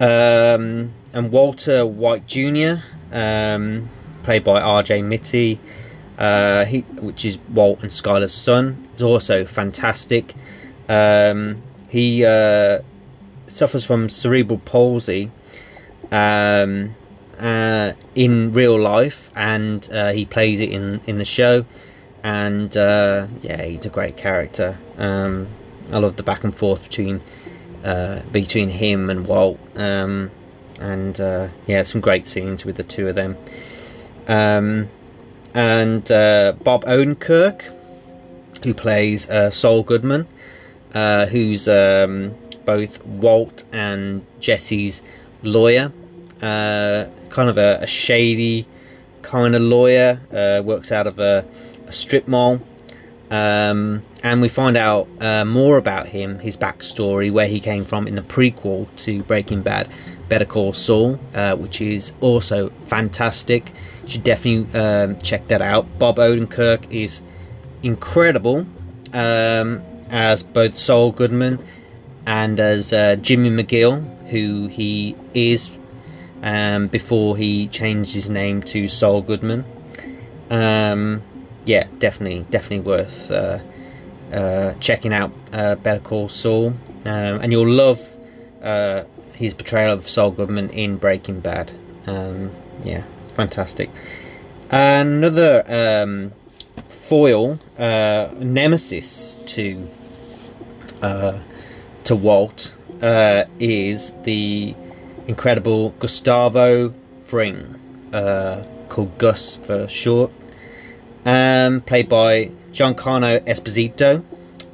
Um, 0.00 0.92
and 1.12 1.30
Walter 1.30 1.86
White 1.86 2.26
Jr., 2.26 2.82
um, 3.12 3.88
played 4.22 4.44
by 4.44 4.60
R.J. 4.60 5.02
Mitte, 5.02 5.58
uh, 6.18 6.64
he, 6.64 6.80
which 7.00 7.24
is 7.24 7.38
Walt 7.52 7.80
and 7.82 7.90
Skyler's 7.90 8.32
son, 8.32 8.88
is 8.94 9.02
also 9.02 9.44
fantastic. 9.44 10.34
Um, 10.88 11.62
he 11.88 12.24
uh, 12.24 12.80
suffers 13.46 13.86
from 13.86 14.08
cerebral 14.08 14.58
palsy 14.64 15.30
um, 16.10 16.94
uh, 17.38 17.92
in 18.14 18.52
real 18.52 18.78
life, 18.78 19.30
and 19.34 19.88
uh, 19.92 20.12
he 20.12 20.24
plays 20.24 20.60
it 20.60 20.70
in 20.70 21.00
in 21.06 21.18
the 21.18 21.24
show. 21.24 21.64
And 22.22 22.74
uh, 22.76 23.28
yeah, 23.42 23.62
he's 23.62 23.86
a 23.86 23.90
great 23.90 24.16
character. 24.16 24.78
I 25.92 25.98
love 25.98 26.16
the 26.16 26.22
back 26.22 26.44
and 26.44 26.54
forth 26.54 26.82
between 26.82 27.20
uh, 27.84 28.22
between 28.32 28.70
him 28.70 29.10
and 29.10 29.26
Walt. 29.26 29.60
Um, 29.76 30.30
and 30.80 31.20
uh, 31.20 31.48
yeah, 31.66 31.82
some 31.82 32.00
great 32.00 32.26
scenes 32.26 32.64
with 32.64 32.76
the 32.76 32.84
two 32.84 33.08
of 33.08 33.14
them. 33.14 33.36
Um, 34.26 34.88
and 35.54 36.10
uh, 36.10 36.54
Bob 36.62 36.84
Odenkirk, 36.84 37.62
who 38.64 38.74
plays 38.74 39.28
uh, 39.28 39.50
Saul 39.50 39.82
Goodman, 39.82 40.26
uh, 40.94 41.26
who's 41.26 41.68
um, 41.68 42.34
both 42.64 43.04
Walt 43.04 43.64
and 43.72 44.24
Jesse's 44.40 45.02
lawyer. 45.42 45.92
Uh, 46.42 47.06
kind 47.30 47.48
of 47.48 47.56
a, 47.56 47.78
a, 47.80 47.86
shady 47.86 48.66
kind 49.22 49.54
of 49.54 49.62
lawyer, 49.62 50.20
uh, 50.30 50.62
works 50.62 50.92
out 50.92 51.06
of 51.06 51.18
a, 51.18 51.44
a 51.86 51.92
strip 51.92 52.28
mall. 52.28 52.60
Um, 53.30 54.02
and 54.22 54.40
we 54.40 54.48
find 54.48 54.76
out 54.76 55.08
uh, 55.20 55.44
more 55.44 55.76
about 55.76 56.06
him, 56.06 56.38
his 56.38 56.56
backstory, 56.56 57.30
where 57.30 57.48
he 57.48 57.60
came 57.60 57.84
from 57.84 58.06
in 58.06 58.14
the 58.14 58.22
prequel 58.22 58.86
to 59.04 59.22
Breaking 59.22 59.62
Bad, 59.62 59.88
Better 60.28 60.44
Call 60.44 60.72
Saul, 60.72 61.18
uh, 61.34 61.56
which 61.56 61.80
is 61.80 62.12
also 62.20 62.70
fantastic. 62.86 63.72
You 64.04 64.08
should 64.08 64.24
definitely 64.24 64.78
um, 64.78 65.18
check 65.18 65.48
that 65.48 65.62
out. 65.62 65.98
Bob 65.98 66.16
Odenkirk 66.16 66.92
is 66.92 67.22
incredible 67.82 68.66
um, 69.12 69.82
as 70.10 70.42
both 70.42 70.78
Saul 70.78 71.12
Goodman 71.12 71.58
and 72.26 72.58
as 72.60 72.92
uh, 72.92 73.16
Jimmy 73.16 73.50
McGill, 73.50 74.02
who 74.28 74.66
he 74.68 75.16
is 75.34 75.70
um, 76.42 76.88
before 76.88 77.36
he 77.36 77.68
changed 77.68 78.14
his 78.14 78.30
name 78.30 78.62
to 78.62 78.88
Saul 78.88 79.22
Goodman. 79.22 79.64
Um, 80.50 81.22
yeah, 81.64 81.86
definitely, 81.98 82.44
definitely 82.50 82.80
worth 82.80 83.30
uh, 83.30 83.58
uh, 84.32 84.74
checking 84.80 85.12
out 85.12 85.32
uh, 85.52 85.76
Better 85.76 86.00
Call 86.00 86.28
Saul, 86.28 86.68
um, 87.04 87.40
and 87.40 87.52
you'll 87.52 87.68
love 87.68 88.16
uh, 88.62 89.04
his 89.32 89.54
portrayal 89.54 89.92
of 89.92 90.08
Saul 90.08 90.30
Goodman 90.30 90.70
in 90.70 90.96
Breaking 90.96 91.40
Bad. 91.40 91.72
Um, 92.06 92.50
yeah, 92.82 93.04
fantastic. 93.34 93.90
Another 94.70 95.62
um, 95.68 96.32
foil, 96.88 97.58
uh, 97.78 98.34
nemesis 98.38 99.36
to 99.46 99.88
uh, 101.02 101.38
to 102.04 102.16
Walt 102.16 102.76
is 103.58 104.12
the 104.22 104.74
incredible 105.26 105.90
Gustavo 105.98 106.94
Fring, 107.22 107.78
called 108.10 109.16
Gus 109.18 109.56
for 109.56 109.88
short, 109.88 110.30
um, 111.24 111.80
played 111.80 112.08
by 112.08 112.50
Giancarlo 112.72 113.40
Esposito, 113.46 114.24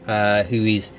uh, 0.06 0.42
who 0.44 0.64
is 0.64 0.92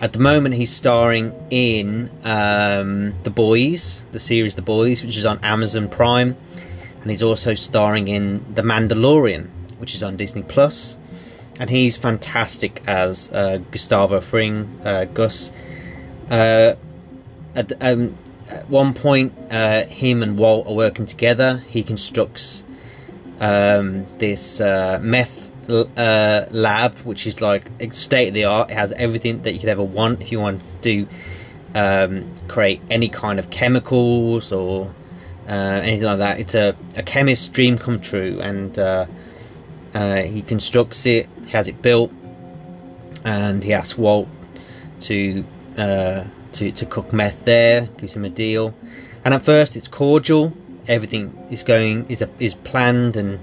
at 0.00 0.12
the 0.12 0.18
moment 0.18 0.54
he's 0.54 0.70
starring 0.70 1.32
in 1.50 2.10
um, 2.22 3.14
The 3.22 3.30
Boys, 3.30 4.04
the 4.12 4.18
series 4.18 4.54
The 4.54 4.62
Boys, 4.62 5.02
which 5.02 5.16
is 5.16 5.24
on 5.24 5.38
Amazon 5.42 5.88
Prime, 5.88 6.36
and 7.00 7.10
he's 7.10 7.22
also 7.22 7.54
starring 7.54 8.08
in 8.08 8.44
The 8.54 8.62
Mandalorian, 8.62 9.48
which 9.78 9.94
is 9.94 10.02
on 10.02 10.16
Disney 10.16 10.42
Plus, 10.42 10.96
and 11.58 11.70
he's 11.70 11.96
fantastic 11.96 12.82
as 12.86 13.32
uh, 13.32 13.58
Gustavo 13.70 14.20
Fring, 14.20 14.78
uh, 14.84 15.06
Gus. 15.06 15.50
Uh, 16.30 16.74
at, 17.54 17.72
um, 17.80 18.14
at, 18.50 18.68
one 18.68 18.92
point, 18.92 19.32
uh, 19.50 19.84
him 19.86 20.22
and 20.22 20.38
Walt 20.38 20.66
are 20.66 20.74
working 20.74 21.06
together. 21.06 21.64
He 21.68 21.82
constructs 21.82 22.65
um, 23.40 24.06
this 24.18 24.60
uh, 24.60 24.98
meth 25.02 25.50
uh, 25.68 26.46
lab, 26.50 26.94
which 26.98 27.26
is 27.26 27.40
like 27.40 27.70
state 27.92 28.28
of 28.28 28.34
the 28.34 28.44
art. 28.44 28.70
It 28.70 28.74
has 28.74 28.92
everything 28.92 29.42
that 29.42 29.52
you 29.52 29.60
could 29.60 29.68
ever 29.68 29.82
want 29.82 30.22
if 30.22 30.32
you 30.32 30.40
want 30.40 30.62
to 30.82 31.06
um, 31.74 32.34
create 32.48 32.80
any 32.90 33.08
kind 33.08 33.38
of 33.38 33.50
chemicals 33.50 34.52
or 34.52 34.92
uh, 35.48 35.80
anything 35.82 36.06
like 36.06 36.18
that. 36.18 36.40
It's 36.40 36.54
a, 36.54 36.76
a 36.96 37.02
chemist's 37.02 37.48
dream 37.48 37.78
come 37.78 38.00
true, 38.00 38.40
and 38.40 38.78
uh, 38.78 39.06
uh, 39.94 40.22
he 40.22 40.42
constructs 40.42 41.06
it, 41.06 41.28
he 41.44 41.50
has 41.52 41.68
it 41.68 41.80
built, 41.82 42.12
and 43.24 43.62
he 43.62 43.72
asks 43.72 43.98
Walt 43.98 44.28
to 45.00 45.44
uh, 45.76 46.24
to 46.52 46.72
to 46.72 46.86
cook 46.86 47.12
meth 47.12 47.44
there, 47.44 47.86
gives 47.98 48.14
him 48.14 48.24
a 48.24 48.30
deal. 48.30 48.74
And 49.24 49.34
at 49.34 49.42
first, 49.42 49.76
it's 49.76 49.88
cordial. 49.88 50.52
Everything 50.88 51.36
is 51.50 51.62
going 51.62 52.06
is 52.08 52.22
a, 52.22 52.28
is 52.38 52.54
planned, 52.54 53.16
and 53.16 53.38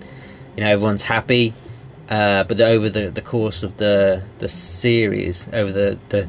you 0.55 0.63
know 0.63 0.69
everyone's 0.69 1.03
happy. 1.03 1.53
Uh, 2.09 2.43
but 2.43 2.57
the, 2.57 2.67
over 2.67 2.89
the, 2.89 3.09
the 3.09 3.21
course 3.21 3.63
of 3.63 3.77
the 3.77 4.23
the 4.39 4.47
series, 4.47 5.47
over 5.53 5.71
the, 5.71 5.97
the 6.09 6.27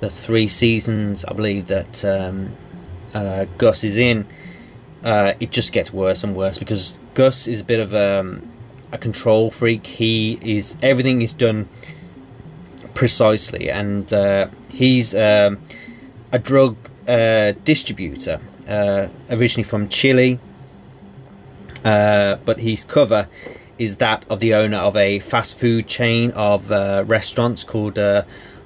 the 0.00 0.10
three 0.10 0.48
seasons, 0.48 1.24
I 1.24 1.32
believe 1.32 1.66
that 1.66 2.04
um, 2.04 2.50
uh, 3.14 3.46
Gus 3.56 3.84
is 3.84 3.96
in, 3.96 4.26
uh, 5.02 5.34
it 5.40 5.50
just 5.50 5.72
gets 5.72 5.92
worse 5.92 6.24
and 6.24 6.36
worse 6.36 6.58
because 6.58 6.96
Gus 7.14 7.48
is 7.48 7.60
a 7.60 7.64
bit 7.64 7.80
of 7.80 7.94
a, 7.94 8.20
um, 8.20 8.48
a 8.92 8.98
control 8.98 9.50
freak. 9.50 9.86
He 9.86 10.38
is 10.42 10.76
everything 10.82 11.22
is 11.22 11.32
done 11.32 11.68
precisely, 12.94 13.70
and 13.70 14.12
uh, 14.12 14.48
he's 14.68 15.14
um, 15.14 15.58
a 16.32 16.38
drug 16.38 16.76
uh, 17.06 17.52
distributor 17.64 18.40
uh, 18.68 19.08
originally 19.30 19.64
from 19.64 19.88
Chile, 19.88 20.38
uh, 21.84 22.36
but 22.44 22.58
his 22.58 22.84
cover 22.84 23.28
is 23.78 23.96
that 23.96 24.24
of 24.28 24.40
the 24.40 24.54
owner 24.54 24.78
of 24.78 24.96
a 24.96 25.20
fast 25.20 25.58
food 25.58 25.86
chain 25.86 26.30
of 26.32 26.70
uh, 26.70 27.04
restaurants 27.06 27.64
called 27.64 27.96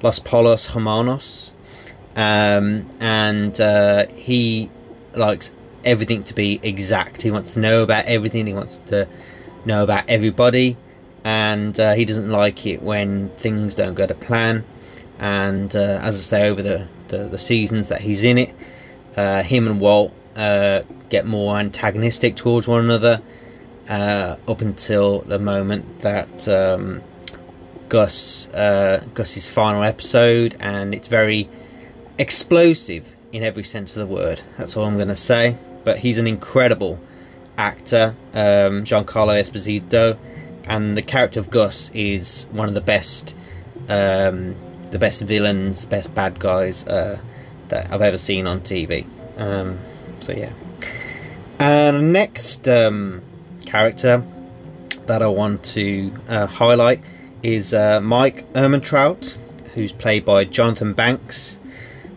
Los 0.02 0.18
Pollos 0.18 0.66
Hermanos, 0.66 1.54
um, 2.16 2.88
and 3.00 3.56
he 4.16 4.70
likes 5.14 5.54
everything 5.84 6.24
to 6.24 6.34
be 6.34 6.60
exact. 6.62 7.22
He 7.22 7.30
wants 7.30 7.54
to 7.54 7.60
know 7.60 7.82
about 7.82 8.06
everything. 8.06 8.46
He 8.46 8.54
wants 8.54 8.78
to 8.88 9.08
know 9.64 9.82
about 9.82 10.04
everybody, 10.08 10.76
and 11.24 11.78
uh, 11.78 11.94
he 11.94 12.04
doesn't 12.04 12.30
like 12.30 12.66
it 12.66 12.82
when 12.82 13.28
things 13.30 13.74
don't 13.74 13.94
go 13.94 14.06
to 14.06 14.14
plan. 14.14 14.64
And 15.18 15.74
uh, 15.74 16.00
as 16.02 16.16
I 16.16 16.22
say, 16.22 16.48
over 16.48 16.62
the, 16.62 16.88
the, 17.08 17.28
the, 17.28 17.38
seasons 17.38 17.88
that 17.88 18.00
he's 18.00 18.24
in 18.24 18.38
it, 18.38 18.52
uh, 19.16 19.42
him 19.42 19.66
and 19.66 19.80
Walt 19.80 20.12
uh, 20.36 20.82
get 21.08 21.26
more 21.26 21.56
antagonistic 21.58 22.36
towards 22.36 22.66
one 22.66 22.84
another 22.84 23.20
uh, 23.88 24.36
up 24.48 24.60
until 24.60 25.20
the 25.20 25.38
moment 25.38 26.00
that 26.00 26.48
um, 26.48 27.02
Gus 27.88 28.48
uh, 28.50 29.04
Gus's 29.14 29.48
final 29.48 29.82
episode, 29.82 30.56
and 30.60 30.94
it's 30.94 31.08
very 31.08 31.48
explosive 32.18 33.14
in 33.32 33.42
every 33.42 33.64
sense 33.64 33.96
of 33.96 34.08
the 34.08 34.14
word. 34.14 34.42
That's 34.58 34.76
all 34.76 34.84
I'm 34.84 34.96
going 34.96 35.08
to 35.08 35.16
say 35.16 35.56
but 35.84 35.98
he's 35.98 36.18
an 36.18 36.26
incredible 36.26 36.98
actor, 37.58 38.14
um, 38.32 38.84
Giancarlo 38.84 39.38
Esposito, 39.38 40.16
and 40.64 40.96
the 40.96 41.02
character 41.02 41.40
of 41.40 41.50
Gus 41.50 41.90
is 41.94 42.46
one 42.52 42.68
of 42.68 42.74
the 42.74 42.80
best, 42.80 43.36
um, 43.88 44.54
the 44.90 44.98
best 44.98 45.22
villains, 45.22 45.84
best 45.84 46.14
bad 46.14 46.38
guys 46.38 46.86
uh, 46.86 47.18
that 47.72 47.90
I've 47.90 48.02
ever 48.02 48.18
seen 48.18 48.46
on 48.46 48.60
TV. 48.60 49.06
Um, 49.36 49.78
so 50.20 50.32
yeah. 50.32 50.52
And 51.58 52.12
next 52.12 52.68
um, 52.68 53.22
character 53.64 54.22
that 55.06 55.22
I 55.22 55.28
want 55.28 55.64
to 55.76 56.12
uh, 56.28 56.46
highlight 56.46 57.00
is 57.42 57.74
uh, 57.74 58.00
Mike 58.00 58.50
Ehrmantraut, 58.52 59.36
who's 59.74 59.92
played 59.92 60.24
by 60.24 60.44
Jonathan 60.44 60.92
Banks. 60.92 61.58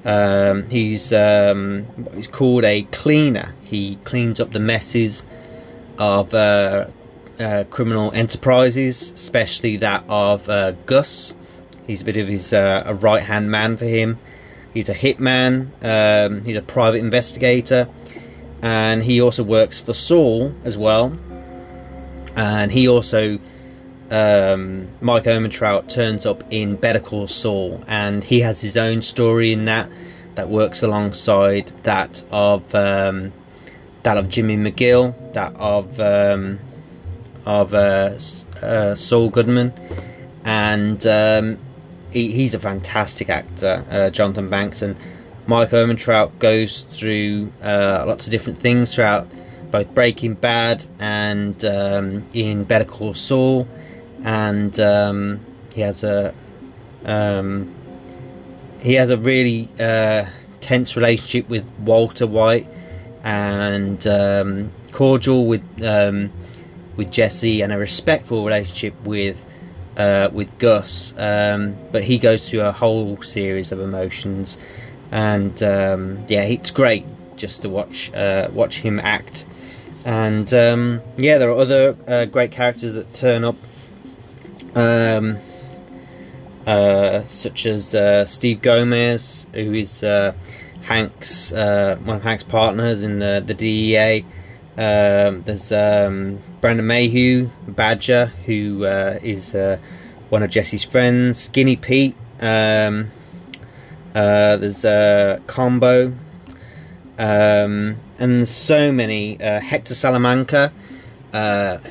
Um, 0.03 0.69
he's 0.69 1.11
um, 1.13 1.87
he's 2.13 2.27
called 2.27 2.63
a 2.65 2.83
cleaner. 2.91 3.55
He 3.63 3.95
cleans 4.03 4.39
up 4.39 4.51
the 4.51 4.59
messes 4.59 5.25
of 5.97 6.33
uh, 6.33 6.87
uh, 7.39 7.63
criminal 7.69 8.11
enterprises, 8.11 9.11
especially 9.11 9.77
that 9.77 10.03
of 10.09 10.47
uh, 10.49 10.73
Gus. 10.85 11.33
He's 11.87 12.01
a 12.01 12.05
bit 12.05 12.17
of 12.17 12.27
his 12.27 12.51
uh, 12.53 12.83
a 12.85 12.93
right 12.93 13.23
hand 13.23 13.49
man 13.49 13.77
for 13.77 13.85
him. 13.85 14.19
He's 14.75 14.89
a 14.89 14.93
hitman. 14.93 15.69
Um, 15.81 16.43
he's 16.43 16.57
a 16.57 16.61
private 16.61 16.97
investigator, 16.99 17.87
and 18.61 19.01
he 19.01 19.21
also 19.21 19.43
works 19.43 19.81
for 19.81 19.93
Saul 19.93 20.53
as 20.63 20.77
well. 20.77 21.17
And 22.35 22.71
he 22.71 22.87
also 22.87 23.39
um, 24.11 24.87
Mike 25.01 25.23
Ehrmantraut 25.23 25.89
turns 25.89 26.25
up 26.25 26.43
in 26.51 26.75
Better 26.75 26.99
Call 26.99 27.27
Saul, 27.27 27.83
and 27.87 28.23
he 28.23 28.41
has 28.41 28.61
his 28.61 28.77
own 28.77 29.01
story 29.01 29.51
in 29.51 29.65
that 29.65 29.89
that 30.35 30.49
works 30.49 30.83
alongside 30.83 31.67
that 31.83 32.23
of 32.29 32.75
um, 32.75 33.31
that 34.03 34.17
of 34.17 34.29
Jimmy 34.29 34.57
McGill, 34.57 35.15
that 35.33 35.55
of 35.55 35.99
um, 35.99 36.59
of 37.45 37.73
uh, 37.73 38.17
uh, 38.61 38.95
Saul 38.95 39.29
Goodman, 39.29 39.73
and 40.43 41.05
um, 41.07 41.57
he, 42.15 42.31
he's 42.31 42.53
a 42.53 42.59
fantastic 42.59 43.29
actor, 43.29 43.85
uh, 43.89 44.09
Jonathan 44.09 44.49
Banks, 44.49 44.81
and 44.81 44.95
Mike 45.47 45.69
Ehrmantraut 45.69 46.39
goes 46.39 46.83
through 46.83 47.51
uh, 47.61 48.05
lots 48.07 48.25
of 48.25 48.31
different 48.31 48.59
things 48.59 48.95
throughout 48.95 49.27
both 49.69 49.93
Breaking 49.93 50.33
Bad 50.33 50.85
and 50.97 51.63
um, 51.65 52.23
in 52.33 52.63
Better 52.63 52.85
Call 52.85 53.13
Saul 53.13 53.67
and 54.23 54.79
um, 54.79 55.39
he 55.73 55.81
has 55.81 56.03
a 56.05 56.33
um, 57.03 57.73
he 58.79 58.93
has 58.93 59.11
a 59.11 59.17
really 59.17 59.67
uh, 59.77 60.25
tense 60.61 60.95
relationship 60.95 61.49
with 61.49 61.69
Walter 61.79 62.25
White 62.25 62.67
and 63.23 64.07
um, 64.07 64.71
cordial 64.91 65.47
with 65.47 65.63
um, 65.83 66.31
with 66.95 67.11
Jesse 67.11 67.61
and 67.61 67.73
a 67.73 67.77
respectful 67.77 68.45
relationship 68.45 68.93
with 69.03 69.45
uh, 69.97 70.29
with 70.31 70.57
Gus. 70.59 71.13
Um, 71.17 71.75
but 71.91 72.03
he 72.03 72.17
goes 72.17 72.49
through 72.49 72.61
a 72.61 72.71
whole 72.71 73.21
series 73.21 73.71
of 73.71 73.79
emotions, 73.79 74.57
and 75.11 75.61
um, 75.63 76.23
yeah, 76.27 76.43
it's 76.43 76.71
great 76.71 77.05
just 77.35 77.61
to 77.63 77.69
watch 77.69 78.11
uh, 78.13 78.49
watch 78.53 78.79
him 78.79 78.99
act. 78.99 79.45
And 80.05 80.51
yeah, 80.51 81.37
there 81.39 81.49
are 81.49 81.57
other 81.57 81.97
uh, 82.07 82.25
great 82.25 82.51
characters 82.51 82.93
that 82.93 83.13
turn 83.13 83.43
up 83.43 83.55
um, 84.75 85.37
uh, 86.67 87.23
such 87.23 87.65
as 87.65 87.95
uh, 87.95 88.25
Steve 88.25 88.61
Gomez, 88.61 89.47
who 89.53 89.73
is 89.73 90.03
uh, 90.03 90.33
Hank's 90.83 91.51
one 91.51 92.17
of 92.17 92.23
Hank's 92.23 92.43
partners 92.43 93.01
in 93.01 93.19
the 93.19 93.43
the 93.45 93.53
DEA. 93.53 94.25
Um, 94.77 95.41
there's 95.43 95.71
um, 95.71 96.39
Brandon 96.59 96.85
Mayhew, 96.85 97.49
Badger, 97.67 98.27
who 98.45 98.83
uh, 98.83 99.19
is 99.23 99.55
uh, 99.55 99.77
one 100.29 100.43
of 100.43 100.49
Jesse's 100.49 100.83
friends. 100.83 101.39
Skinny 101.39 101.77
Pete. 101.77 102.15
Um, 102.41 103.11
there's 104.13 104.81
Combo, 105.47 106.13
um, 107.17 107.97
and 108.19 108.47
so 108.47 108.91
many. 108.91 109.35
Hector 109.35 109.95
Salamanca, 109.95 110.73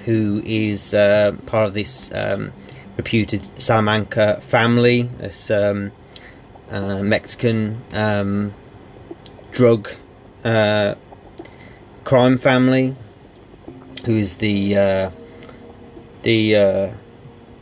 who 0.05 0.43
is 0.45 0.91
part 0.93 1.67
of 1.67 1.75
this 1.75 2.13
um, 2.15 2.53
reputed 2.97 3.43
Salamanca 3.61 4.41
family, 4.43 5.03
this 5.19 5.51
um, 5.51 5.91
uh, 6.71 7.03
Mexican 7.03 7.81
drug 9.53 9.89
uh, 10.45 10.95
crime 12.05 12.39
family, 12.39 12.95
who's 14.05 14.37
the 14.37 14.77
uh, 14.77 15.11
the 16.23 16.57
uh, 16.57 16.93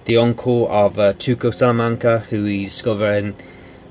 the 0.05 0.17
uncle 0.17 0.69
of 0.69 0.99
uh, 0.99 1.13
Tuco 1.15 1.55
Salamanca, 1.55 2.21
who 2.31 2.45
we 2.45 2.65
discover 2.65 3.13
in 3.13 3.35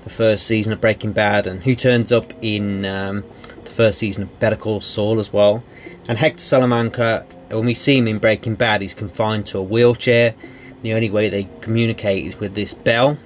the 0.04 0.10
first 0.10 0.46
season 0.46 0.74
of 0.74 0.82
Breaking 0.82 1.14
Bad, 1.14 1.48
and 1.48 1.64
who 1.64 1.76
turns 1.76 2.12
up 2.12 2.34
in 2.42 2.86
um, 2.86 3.24
the 3.64 3.72
first 3.72 4.00
season 4.00 4.24
of 4.24 4.40
Better 4.40 4.56
Call 4.56 4.82
Saul 4.82 5.20
as 5.20 5.32
well. 5.32 5.64
And 6.08 6.18
Hector 6.18 6.44
Salamanca, 6.44 7.26
when 7.50 7.66
we 7.66 7.74
see 7.74 7.98
him 7.98 8.08
in 8.08 8.20
Breaking 8.20 8.56
Bad, 8.56 8.82
he's 8.82 8.94
confined 8.94 9.46
to 9.48 9.60
a 9.60 9.64
wheelchair 9.64 10.36
the 10.82 10.94
only 10.94 11.10
way 11.10 11.30
they 11.30 11.48
communicate 11.62 12.26
is 12.26 12.40
with 12.40 12.56
this 12.56 12.74
bell. 12.74 13.18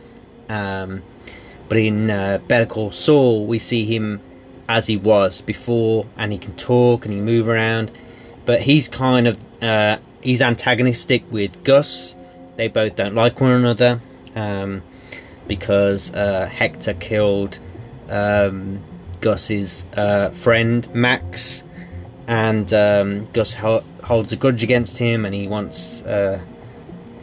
Um, 0.49 1.01
but 1.67 1.78
in 1.78 2.09
uh, 2.09 2.39
Better 2.47 2.65
Call 2.65 2.91
Saul, 2.91 3.47
we 3.47 3.59
see 3.59 3.86
him 3.86 4.21
as 4.68 4.88
he 4.88 4.97
was 4.97 5.41
before, 5.41 6.05
and 6.18 6.32
he 6.32 6.38
can 6.38 6.55
talk 6.55 7.05
and 7.05 7.13
he 7.13 7.22
move 7.22 7.47
around. 7.47 7.91
But 8.45 8.61
he's 8.61 8.88
kind 8.88 9.28
of 9.28 9.38
uh, 9.61 9.97
he's 10.22 10.41
antagonistic 10.41 11.24
with 11.32 11.63
Gus. 11.63 12.16
They 12.55 12.68
both 12.68 12.95
don't 12.95 13.16
like 13.16 13.41
one 13.41 13.51
another 13.51 14.01
um, 14.36 14.82
because 15.47 16.13
uh, 16.13 16.47
Hector 16.47 16.93
killed 16.93 17.59
um, 18.09 18.80
Gus's 19.22 19.86
uh, 19.95 20.30
friend 20.32 20.88
Max, 20.93 21.63
and 22.28 22.72
um, 22.74 23.28
Gus 23.34 23.53
holds 23.53 24.32
a 24.32 24.36
grudge 24.36 24.63
against 24.63 24.97
him, 24.97 25.26
and 25.26 25.34
he 25.34 25.47
wants 25.47 26.03
uh, 26.03 26.41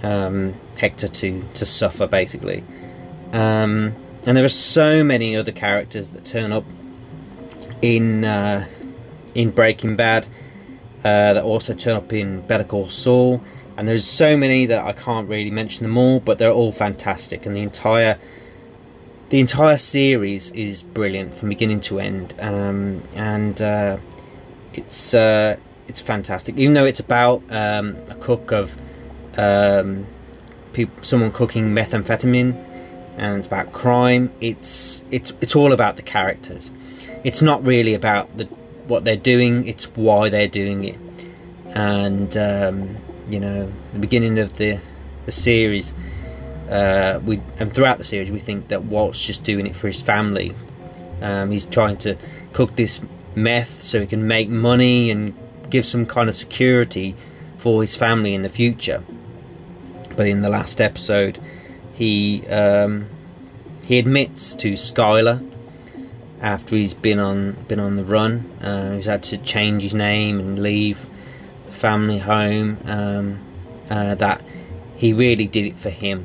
um, 0.03 0.55
Hector 0.77 1.09
to 1.09 1.43
to 1.55 1.67
suffer 1.67 2.07
basically. 2.07 2.65
Um, 3.33 3.95
and 4.27 4.37
there 4.37 4.45
are 4.45 4.51
so 4.51 5.03
many 5.03 5.35
other 5.35 5.53
characters 5.53 6.11
that 6.11 6.25
turn 6.25 6.53
up 6.53 6.65
in 7.83 8.25
uh, 8.25 8.67
in 9.35 9.51
Breaking 9.51 9.97
Bad 9.97 10.27
uh, 11.05 11.35
that 11.35 11.43
also 11.43 11.75
turn 11.75 11.97
up 11.97 12.13
in 12.13 12.41
Better 12.43 12.65
Call 12.65 12.89
Saul, 12.89 13.43
and 13.77 13.87
there's 13.87 14.07
so 14.07 14.37
many 14.37 14.67
that 14.67 14.85
I 14.85 14.93
can't 14.93 15.29
really 15.29 15.51
mention 15.51 15.85
them 15.85 15.99
all, 15.99 16.21
but 16.21 16.39
they're 16.39 16.53
all 16.53 16.73
fantastic, 16.73 17.45
and 17.45 17.55
the 17.55 17.63
entire 17.63 18.19
the 19.31 19.41
entire 19.41 19.79
series 19.79 20.51
is 20.51 20.83
brilliant 20.83 21.35
from 21.35 21.49
beginning 21.49 21.81
to 21.81 21.99
end, 21.99 22.35
um, 22.39 23.03
and 23.15 23.61
uh, 23.61 23.99
it's 24.75 25.15
uh, 25.15 25.57
it's 25.89 26.01
fantastic. 26.01 26.57
Even 26.59 26.75
though 26.75 26.85
it's 26.85 27.01
about 27.01 27.43
um, 27.51 27.97
a 28.09 28.15
cook 28.15 28.53
of 28.53 28.77
um, 29.37 30.07
people, 30.73 31.03
someone 31.03 31.33
cooking 31.33 31.71
methamphetamine, 31.71 32.55
and 33.17 33.39
it's 33.39 33.47
about 33.47 33.73
crime. 33.73 34.31
It's 34.41 35.05
it's 35.11 35.33
it's 35.41 35.57
all 35.57 35.73
about 35.73 35.97
the 35.97 36.03
characters. 36.03 36.71
It's 37.25 37.43
not 37.43 37.65
really 37.65 37.95
about 37.95 38.37
the 38.37 38.45
what 38.87 39.05
they're 39.05 39.17
doing. 39.17 39.67
It's 39.67 39.85
why 39.97 40.29
they're 40.29 40.49
doing 40.49 40.85
it. 40.85 40.99
And 41.75 42.37
um, 42.37 42.97
you 43.29 43.41
know, 43.41 43.71
the 43.93 43.99
beginning 43.99 44.39
of 44.39 44.55
the 44.55 44.81
the 45.25 45.33
series, 45.33 45.95
uh, 46.69 47.21
we 47.25 47.41
and 47.59 47.73
throughout 47.73 47.99
the 47.99 48.05
series, 48.05 48.31
we 48.31 48.41
think 48.41 48.69
that 48.69 48.85
Walt's 48.85 49.25
just 49.25 49.45
doing 49.45 49.67
it 49.67 49.77
for 49.77 49.87
his 49.87 50.03
family. 50.03 50.55
Um, 51.21 51.51
he's 51.53 51.67
trying 51.67 51.99
to 51.99 52.17
cook 52.53 52.75
this 52.75 53.01
meth 53.37 53.81
so 53.81 54.01
he 54.01 54.07
can 54.07 54.27
make 54.27 54.49
money 54.49 55.11
and 55.11 55.35
give 55.71 55.85
some 55.85 56.05
kind 56.05 56.29
of 56.29 56.35
security 56.35 57.15
for 57.57 57.81
his 57.81 57.97
family 57.97 58.35
in 58.35 58.43
the 58.43 58.49
future. 58.49 59.03
But 60.17 60.27
in 60.27 60.43
the 60.43 60.51
last 60.51 60.81
episode, 60.81 61.39
he 61.95 62.47
um, 62.49 63.07
he 63.87 63.99
admits 63.99 64.55
to 64.57 64.73
Skyler 64.73 65.49
after 66.43 66.75
he's 66.75 66.93
been 66.93 67.21
on 67.21 67.53
been 67.69 67.81
on 67.81 67.97
the 67.97 68.05
run. 68.05 68.51
Uh, 68.61 68.97
he's 68.97 69.07
had 69.07 69.23
to 69.23 69.39
change 69.39 69.83
his 69.83 69.95
name 69.95 70.41
and 70.41 70.61
leave 70.61 71.07
the 71.67 71.73
family 71.73 72.19
home. 72.19 72.79
Um, 72.85 73.39
uh, 73.89 74.15
that 74.17 74.43
he 74.97 75.13
really 75.13 75.47
did 75.47 75.67
it 75.67 75.77
for 75.77 75.91
him. 75.91 76.25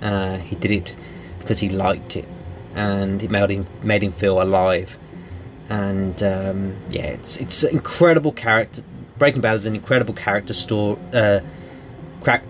Uh, 0.00 0.38
he 0.38 0.56
did 0.56 0.70
it 0.70 0.96
because 1.38 1.58
he 1.58 1.68
liked 1.68 2.16
it, 2.16 2.26
and 2.74 3.22
it 3.22 3.30
made 3.30 3.50
him 3.50 3.66
made 3.82 4.02
him 4.02 4.12
feel 4.12 4.40
alive. 4.40 4.96
And 5.68 6.20
um, 6.22 6.76
yeah, 6.88 7.06
it's 7.06 7.36
it's 7.36 7.62
an 7.62 7.70
incredible 7.70 8.32
character. 8.32 8.82
Breaking 9.18 9.42
Bad 9.42 9.56
is 9.56 9.66
an 9.66 9.74
incredible 9.74 10.14
character 10.14 10.54
store, 10.54 10.98
uh, 11.12 11.40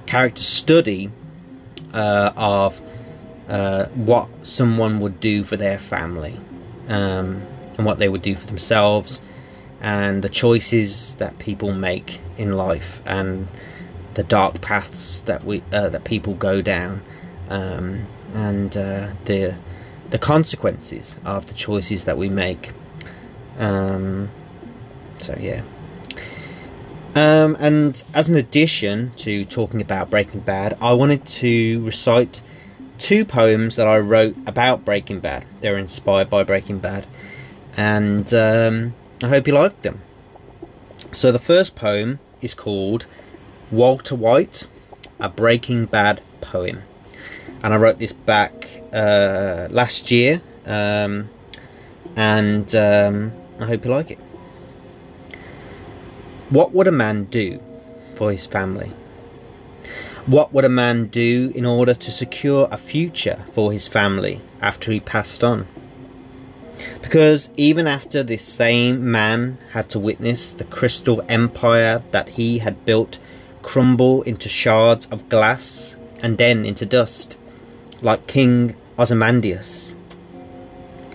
character 0.06 0.42
study 0.42 1.11
uh, 1.92 2.32
of 2.36 2.80
uh, 3.48 3.86
what 3.86 4.28
someone 4.42 5.00
would 5.00 5.18
do 5.18 5.42
for 5.42 5.56
their 5.56 5.78
family 5.78 6.36
um, 6.91 7.43
and 7.76 7.86
what 7.86 7.99
they 7.99 8.09
would 8.09 8.20
do 8.20 8.36
for 8.36 8.47
themselves 8.47 9.22
and 9.80 10.22
the 10.22 10.28
choices 10.28 11.14
that 11.14 11.38
people 11.38 11.72
make 11.72 12.20
in 12.36 12.53
life 12.53 13.01
and 13.07 13.49
the 14.14 14.22
dark 14.22 14.61
paths 14.61 15.22
that 15.22 15.45
we 15.45 15.62
uh, 15.72 15.88
that 15.88 16.05
people 16.05 16.34
go 16.34 16.61
down 16.61 17.01
um, 17.49 18.05
and 18.34 18.76
uh, 18.76 19.11
the 19.24 19.57
the 20.11 20.18
consequences 20.18 21.18
of 21.24 21.47
the 21.47 21.55
choices 21.55 22.05
that 22.05 22.18
we 22.18 22.28
make. 22.28 22.72
Um, 23.59 24.28
so 25.18 25.36
yeah. 25.41 25.62
Um, 27.14 27.57
and 27.59 28.03
as 28.14 28.28
an 28.28 28.36
addition 28.36 29.12
to 29.16 29.45
talking 29.45 29.80
about 29.80 30.11
Breaking 30.11 30.41
Bad, 30.41 30.76
I 30.80 30.93
wanted 30.93 31.26
to 31.26 31.82
recite 31.82 32.41
two 33.01 33.24
poems 33.24 33.76
that 33.76 33.88
I 33.88 33.98
wrote 33.98 34.36
about 34.46 34.84
Breaking 34.84 35.20
Bad. 35.20 35.46
They're 35.62 35.78
inspired 35.78 36.30
by 36.30 36.44
Breaking 36.44 36.78
Bad, 36.78 37.07
and 37.76 38.32
um, 38.34 38.94
I 39.22 39.28
hope 39.28 39.48
you 39.48 39.55
liked 39.55 39.82
them. 39.82 40.03
So 41.11 41.32
the 41.32 41.38
first 41.38 41.74
poem 41.74 42.20
is 42.42 42.55
called 42.55 43.07
Walter 43.72 44.14
White, 44.14 44.68
a 45.18 45.28
Breaking 45.28 45.86
Bad 45.86 46.20
poem, 46.42 46.82
and 47.62 47.72
I 47.72 47.78
wrote 47.78 47.98
this 47.98 48.12
back 48.12 48.53
uh, 48.92 49.66
last 49.70 50.11
year, 50.11 50.42
um, 50.66 51.30
and 52.16 52.72
um, 52.74 53.32
I 53.59 53.64
hope 53.64 53.84
you 53.84 53.90
like 53.90 54.11
it. 54.11 54.18
What 56.51 56.72
would 56.72 56.86
a 56.86 56.92
man 56.92 57.24
do 57.24 57.62
for 58.14 58.30
his 58.30 58.46
family? 58.46 58.92
What 60.31 60.53
would 60.53 60.64
a 60.64 60.68
man 60.68 61.07
do 61.07 61.51
in 61.57 61.66
order 61.66 61.93
to 61.93 62.12
secure 62.12 62.68
a 62.70 62.76
future 62.76 63.43
for 63.51 63.72
his 63.72 63.89
family 63.89 64.41
after 64.62 64.93
he 64.93 65.01
passed 65.01 65.43
on? 65.43 65.66
Because 67.03 67.51
even 67.57 67.89
after 67.89 68.22
this 68.22 68.45
same 68.45 69.11
man 69.11 69.59
had 69.72 69.89
to 69.91 69.99
witness 69.99 70.53
the 70.53 70.62
crystal 70.62 71.24
empire 71.28 72.05
that 72.12 72.28
he 72.28 72.59
had 72.59 72.87
built 72.87 73.18
crumble 73.62 74.22
into 74.22 74.49
shards 74.49 75.07
of 75.07 75.28
glass 75.28 75.97
and 76.22 76.39
then 76.39 76.64
into 76.64 76.87
dust, 76.87 77.37
like 78.01 78.28
King 78.28 78.76
Ozymandias, 79.01 79.97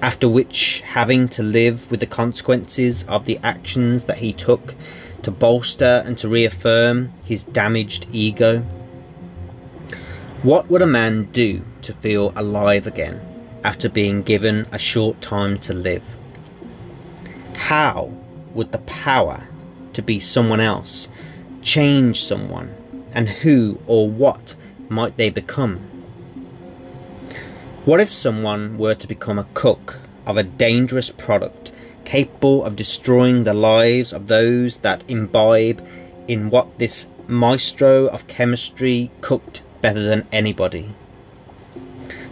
after 0.01 0.27
which, 0.27 0.81
having 0.81 1.29
to 1.29 1.41
live 1.41 1.89
with 1.89 2.01
the 2.01 2.05
consequences 2.05 3.05
of 3.05 3.23
the 3.23 3.39
actions 3.41 4.03
that 4.03 4.17
he 4.17 4.33
took 4.33 4.75
to 5.21 5.31
bolster 5.31 6.03
and 6.05 6.17
to 6.17 6.27
reaffirm 6.27 7.13
his 7.23 7.45
damaged 7.45 8.07
ego? 8.11 8.65
What 10.45 10.69
would 10.69 10.83
a 10.83 10.85
man 10.85 11.29
do 11.31 11.63
to 11.81 11.91
feel 11.91 12.31
alive 12.35 12.85
again 12.85 13.19
after 13.63 13.89
being 13.89 14.21
given 14.21 14.67
a 14.71 14.77
short 14.77 15.19
time 15.19 15.57
to 15.61 15.73
live? 15.73 16.03
How 17.55 18.11
would 18.53 18.71
the 18.71 18.77
power 18.77 19.47
to 19.93 20.03
be 20.03 20.19
someone 20.19 20.59
else 20.59 21.09
change 21.63 22.23
someone, 22.23 22.75
and 23.11 23.27
who 23.27 23.79
or 23.87 24.07
what 24.07 24.53
might 24.87 25.17
they 25.17 25.31
become? 25.31 25.77
What 27.85 27.99
if 27.99 28.13
someone 28.13 28.77
were 28.77 28.93
to 28.93 29.07
become 29.07 29.39
a 29.39 29.47
cook 29.55 29.99
of 30.27 30.37
a 30.37 30.43
dangerous 30.43 31.09
product 31.09 31.71
capable 32.03 32.63
of 32.63 32.75
destroying 32.75 33.45
the 33.45 33.55
lives 33.55 34.13
of 34.13 34.27
those 34.27 34.77
that 34.81 35.03
imbibe 35.07 35.83
in 36.27 36.51
what 36.51 36.77
this 36.77 37.07
maestro 37.27 38.05
of 38.09 38.27
chemistry 38.27 39.09
cooked 39.21 39.63
better 39.85 40.01
than 40.01 40.25
anybody, 40.31 40.89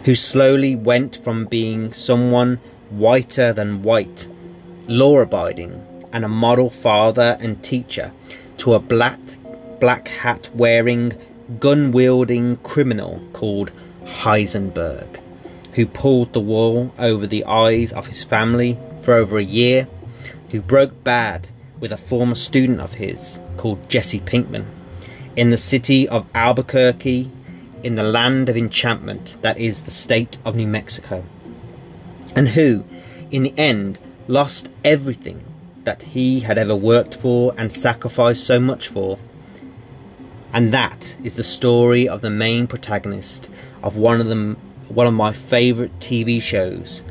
who 0.06 0.12
slowly 0.12 0.74
went 0.74 1.14
from 1.14 1.44
being 1.44 1.92
someone 1.92 2.58
whiter 2.90 3.52
than 3.52 3.80
white, 3.80 4.26
law 4.88 5.20
abiding, 5.20 5.80
and 6.12 6.24
a 6.24 6.28
model 6.28 6.68
father 6.68 7.38
and 7.38 7.62
teacher 7.62 8.10
to 8.56 8.74
a 8.74 8.80
black, 8.80 9.20
black 9.78 10.08
hat 10.08 10.50
wearing, 10.52 11.12
gun 11.60 11.92
wielding 11.92 12.56
criminal 12.56 13.22
called 13.32 13.70
Heisenberg, 14.04 15.20
who 15.74 15.86
pulled 15.86 16.32
the 16.32 16.40
wool 16.40 16.92
over 16.98 17.24
the 17.24 17.44
eyes 17.44 17.92
of 17.92 18.08
his 18.08 18.24
family 18.24 18.76
for 19.00 19.14
over 19.14 19.38
a 19.38 19.44
year, 19.44 19.86
who 20.50 20.60
broke 20.60 21.04
bad 21.04 21.46
with 21.78 21.92
a 21.92 21.96
former 21.96 22.34
student 22.34 22.80
of 22.80 22.94
his 22.94 23.40
called 23.56 23.88
Jesse 23.88 24.18
Pinkman 24.18 24.66
in 25.36 25.50
the 25.50 25.56
city 25.56 26.08
of 26.08 26.26
Albuquerque 26.34 27.30
in 27.84 27.94
the 27.94 28.02
land 28.02 28.48
of 28.48 28.56
enchantment 28.56 29.36
that 29.42 29.58
is 29.58 29.82
the 29.82 29.90
state 29.90 30.38
of 30.44 30.56
New 30.56 30.66
Mexico, 30.66 31.24
and 32.34 32.48
who, 32.48 32.84
in 33.30 33.44
the 33.44 33.54
end, 33.56 33.98
lost 34.26 34.70
everything 34.84 35.44
that 35.84 36.02
he 36.02 36.40
had 36.40 36.58
ever 36.58 36.74
worked 36.74 37.14
for 37.14 37.54
and 37.56 37.72
sacrificed 37.72 38.44
so 38.44 38.58
much 38.58 38.88
for. 38.88 39.18
And 40.52 40.72
that 40.72 41.16
is 41.22 41.34
the 41.34 41.42
story 41.42 42.08
of 42.08 42.22
the 42.22 42.30
main 42.30 42.66
protagonist 42.66 43.50
of 43.82 43.96
one 43.96 44.20
of 44.20 44.26
them 44.26 44.56
one 44.88 45.06
of 45.06 45.14
my 45.14 45.32
favorite 45.32 45.98
TV 45.98 46.40
shows, 46.40 47.02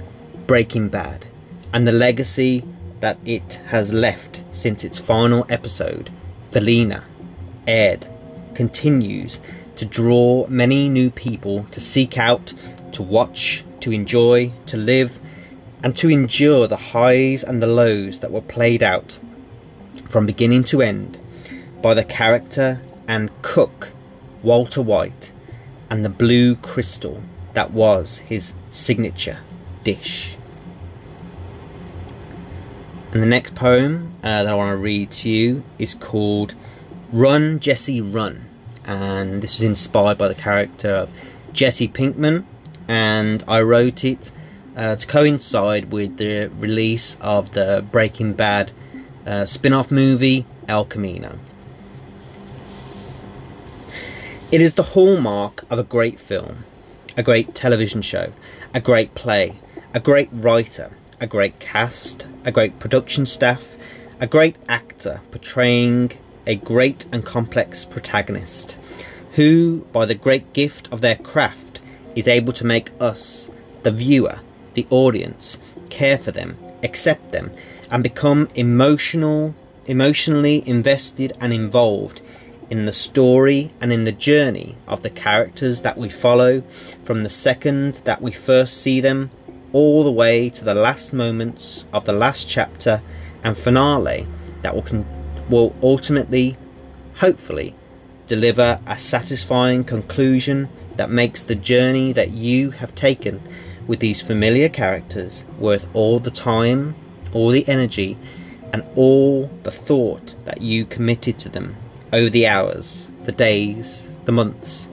Breaking 0.48 0.90
Bad 0.90 1.26
and 1.74 1.88
the 1.88 1.92
legacy 1.92 2.64
that 3.00 3.18
it 3.26 3.56
has 3.66 3.92
left 3.92 4.44
since 4.52 4.84
its 4.84 5.00
final 5.00 5.46
episode, 5.50 6.12
Felina, 6.52 7.04
aired, 7.68 8.08
continues 8.54 9.42
to 9.84 9.90
draw 9.90 10.48
many 10.48 10.88
new 10.88 11.10
people 11.10 11.66
to 11.70 11.82
seek 11.82 12.18
out, 12.18 12.54
to 12.94 13.04
watch, 13.04 13.66
to 13.82 13.92
enjoy, 13.92 14.50
to 14.66 14.78
live, 14.78 15.20
and 15.84 15.94
to 15.94 16.10
endure 16.10 16.68
the 16.68 16.94
highs 16.94 17.44
and 17.44 17.62
the 17.62 17.68
lows 17.68 18.22
that 18.22 18.32
were 18.32 18.40
played 18.40 18.82
out 18.82 19.20
from 20.08 20.26
beginning 20.26 20.64
to 20.64 20.82
end 20.82 21.20
by 21.82 21.94
the 21.94 22.06
character 22.06 22.82
and 23.10 23.30
cook 23.42 23.90
Walter 24.42 24.82
White 24.82 25.34
and 25.90 26.06
the 26.06 26.10
blue 26.10 26.56
crystal 26.56 27.22
that 27.54 27.72
was 27.72 28.20
his 28.20 28.54
signature 28.70 29.40
dish. 29.84 30.38
And 33.12 33.22
the 33.22 33.28
next 33.28 33.54
poem 33.54 34.14
uh, 34.24 34.44
that 34.44 34.54
I 34.54 34.56
want 34.56 34.72
to 34.72 34.78
read 34.78 35.12
to 35.12 35.30
you 35.30 35.66
is 35.78 35.94
called 35.94 36.56
Run, 37.12 37.60
Jesse, 37.60 38.00
Run. 38.00 38.46
And 38.86 39.42
this 39.42 39.56
is 39.56 39.64
inspired 39.64 40.18
by 40.18 40.28
the 40.28 40.36
character 40.36 40.90
of 40.90 41.10
Jesse 41.54 41.88
Pinkman, 41.88 42.46
and 42.88 43.44
I 43.48 43.62
wrote 43.62 44.04
it 44.04 44.32
uh, 44.76 44.96
to 44.96 45.08
coincide 45.08 45.92
with 45.92 46.18
the 46.18 46.50
release 46.58 47.16
of 47.22 47.52
the 47.52 47.86
Breaking 47.92 48.34
Bad 48.34 48.72
uh, 49.26 49.46
spin 49.46 49.74
off 49.74 49.92
movie 49.92 50.46
El 50.68 50.86
Camino. 50.86 51.40
It 54.52 54.62
is 54.62 54.74
the 54.74 54.84
hallmark 54.84 55.64
of 55.70 55.80
a 55.80 55.84
great 55.84 56.20
film, 56.20 56.66
a 57.18 57.24
great 57.24 57.56
television 57.56 58.02
show, 58.02 58.34
a 58.74 58.80
great 58.80 59.16
play, 59.16 59.56
a 59.94 60.00
great 60.00 60.30
writer, 60.32 60.92
a 61.20 61.28
great 61.28 61.60
cast, 61.60 62.28
a 62.46 62.52
great 62.52 62.80
production 62.80 63.26
staff, 63.26 63.76
a 64.20 64.28
great 64.28 64.56
actor 64.68 65.22
portraying 65.32 66.12
a 66.46 66.56
great 66.56 67.06
and 67.12 67.26
complex 67.26 67.86
protagonist 67.86 68.78
who, 69.34 69.80
by 69.92 70.06
the 70.06 70.16
great 70.16 70.54
gift 70.54 70.92
of 70.92 71.02
their 71.02 71.16
craft, 71.16 71.82
is 72.16 72.28
able 72.28 72.54
to 72.54 72.66
make 72.66 72.92
us, 73.00 73.50
the 73.84 73.92
viewer, 73.92 74.40
the 74.76 74.86
audience, 74.90 75.60
care 75.90 76.18
for 76.18 76.32
them, 76.32 76.58
accept 76.84 77.32
them, 77.32 77.52
and 77.92 78.04
become 78.04 78.50
emotional, 78.56 79.56
emotionally 79.86 80.68
invested 80.68 81.34
and 81.40 81.52
involved 81.54 82.22
in 82.70 82.86
the 82.86 82.94
story 82.94 83.72
and 83.82 83.92
in 83.92 84.04
the 84.04 84.12
journey 84.12 84.76
of 84.88 85.04
the 85.04 85.10
characters 85.10 85.82
that 85.82 85.98
we 85.98 86.10
follow 86.10 86.64
from 87.04 87.22
the 87.22 87.30
second 87.30 87.96
that 88.06 88.22
we 88.22 88.32
first 88.32 88.82
see 88.82 89.00
them 89.00 89.30
all 89.74 90.04
the 90.04 90.12
way 90.12 90.50
to 90.50 90.64
the 90.64 90.74
last 90.74 91.14
moments 91.14 91.86
of 91.94 92.06
the 92.06 92.14
last 92.14 92.48
chapter 92.48 93.02
and 93.44 93.58
finale 93.58 94.26
that 94.62 94.74
will 94.74 94.82
con- 94.82 95.06
will 95.54 95.76
ultimately 95.84 96.58
hopefully 97.18 97.76
deliver 98.26 98.80
a 98.88 98.98
satisfying 98.98 99.84
conclusion 99.84 100.68
that 100.96 101.12
makes 101.12 101.44
the 101.44 101.54
journey 101.54 102.12
that 102.12 102.32
you 102.32 102.72
have 102.72 102.96
taken 102.96 103.40
with 103.86 104.00
these 104.00 104.24
familiar 104.24 104.68
characters 104.68 105.46
worth 105.60 105.86
all 105.94 106.18
the 106.18 106.32
time, 106.32 106.96
all 107.34 107.50
the 107.50 107.68
energy, 107.70 108.18
and 108.72 108.84
all 108.96 109.48
the 109.62 109.70
thought 109.70 110.34
that 110.46 110.64
you 110.64 110.86
committed 110.86 111.38
to 111.38 111.50
them 111.50 111.76
over 112.12 112.32
the 112.32 112.48
hours, 112.48 113.12
the 113.26 113.32
days, 113.32 114.12
the 114.26 114.32
months, 114.32 114.90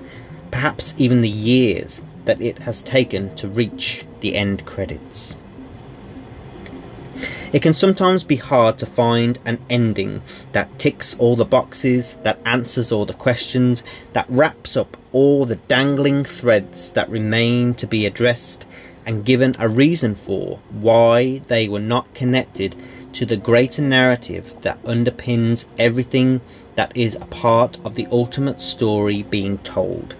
perhaps 0.50 0.94
even 0.98 1.22
the 1.22 1.28
years 1.28 2.02
that 2.26 2.42
it 2.42 2.58
has 2.60 2.82
taken 2.82 3.34
to 3.34 3.48
reach 3.48 4.04
the 4.20 4.36
end 4.36 4.66
credits. 4.66 5.36
It 7.52 7.62
can 7.62 7.74
sometimes 7.74 8.22
be 8.22 8.36
hard 8.36 8.78
to 8.78 8.86
find 8.86 9.40
an 9.44 9.58
ending 9.68 10.22
that 10.52 10.78
ticks 10.78 11.16
all 11.18 11.34
the 11.34 11.44
boxes, 11.44 12.16
that 12.22 12.38
answers 12.46 12.92
all 12.92 13.06
the 13.06 13.12
questions, 13.12 13.82
that 14.12 14.26
wraps 14.28 14.76
up 14.76 14.96
all 15.12 15.44
the 15.44 15.56
dangling 15.56 16.24
threads 16.24 16.92
that 16.92 17.10
remain 17.10 17.74
to 17.74 17.88
be 17.88 18.06
addressed 18.06 18.66
and 19.04 19.24
given 19.24 19.56
a 19.58 19.68
reason 19.68 20.14
for 20.14 20.60
why 20.70 21.38
they 21.48 21.66
were 21.66 21.80
not 21.80 22.14
connected 22.14 22.76
to 23.14 23.26
the 23.26 23.36
greater 23.36 23.82
narrative 23.82 24.54
that 24.60 24.80
underpins 24.84 25.64
everything 25.76 26.40
that 26.76 26.96
is 26.96 27.16
a 27.16 27.26
part 27.26 27.78
of 27.84 27.96
the 27.96 28.06
ultimate 28.12 28.60
story 28.60 29.24
being 29.24 29.58
told. 29.58 30.14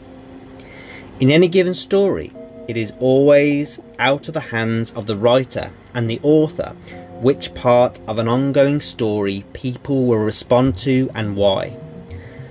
In 1.21 1.31
any 1.31 1.47
given 1.47 1.75
story, 1.75 2.33
it 2.67 2.77
is 2.77 2.93
always 2.99 3.81
out 4.01 4.27
of 4.27 4.35
the 4.35 4.41
hands 4.41 4.91
of 4.93 5.07
the 5.07 5.17
writer 5.17 5.71
and 5.95 6.11
the 6.11 6.19
author 6.25 6.75
which 7.21 7.55
part 7.55 8.01
of 8.09 8.19
an 8.19 8.29
ongoing 8.29 8.81
story 8.81 9.45
people 9.53 10.07
will 10.07 10.19
respond 10.19 10.77
to 10.79 11.11
and 11.15 11.37
why. 11.37 11.77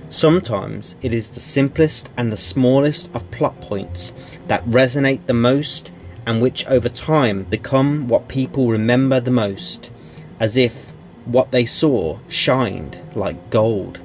Sometimes 0.08 0.96
it 1.02 1.12
is 1.12 1.28
the 1.28 1.40
simplest 1.40 2.12
and 2.16 2.32
the 2.32 2.36
smallest 2.36 3.14
of 3.14 3.30
plot 3.30 3.60
points 3.60 4.12
that 4.48 4.64
resonate 4.64 5.26
the 5.26 5.34
most 5.34 5.92
and 6.26 6.40
which 6.40 6.66
over 6.66 6.88
time 6.88 7.44
become 7.44 8.08
what 8.08 8.28
people 8.28 8.68
remember 8.68 9.20
the 9.20 9.30
most, 9.30 9.90
as 10.38 10.56
if 10.56 10.92
what 11.24 11.50
they 11.50 11.64
saw 11.64 12.18
shined 12.28 12.98
like 13.14 13.50
gold. 13.50 14.00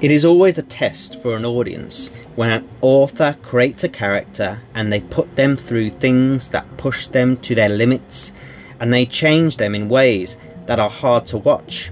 It 0.00 0.10
is 0.10 0.24
always 0.24 0.58
a 0.58 0.62
test 0.62 1.22
for 1.22 1.36
an 1.36 1.44
audience 1.44 2.10
when 2.34 2.50
an 2.50 2.68
author 2.80 3.36
creates 3.42 3.84
a 3.84 3.88
character 3.88 4.60
and 4.74 4.92
they 4.92 5.00
put 5.00 5.36
them 5.36 5.56
through 5.56 5.90
things 5.90 6.48
that 6.48 6.76
push 6.76 7.06
them 7.08 7.36
to 7.36 7.54
their 7.54 7.68
limits 7.68 8.32
and 8.80 8.92
they 8.92 9.04
change 9.04 9.58
them 9.58 9.74
in 9.74 9.88
ways 9.88 10.36
that 10.66 10.80
are 10.80 10.90
hard 10.90 11.26
to 11.26 11.38
watch. 11.38 11.90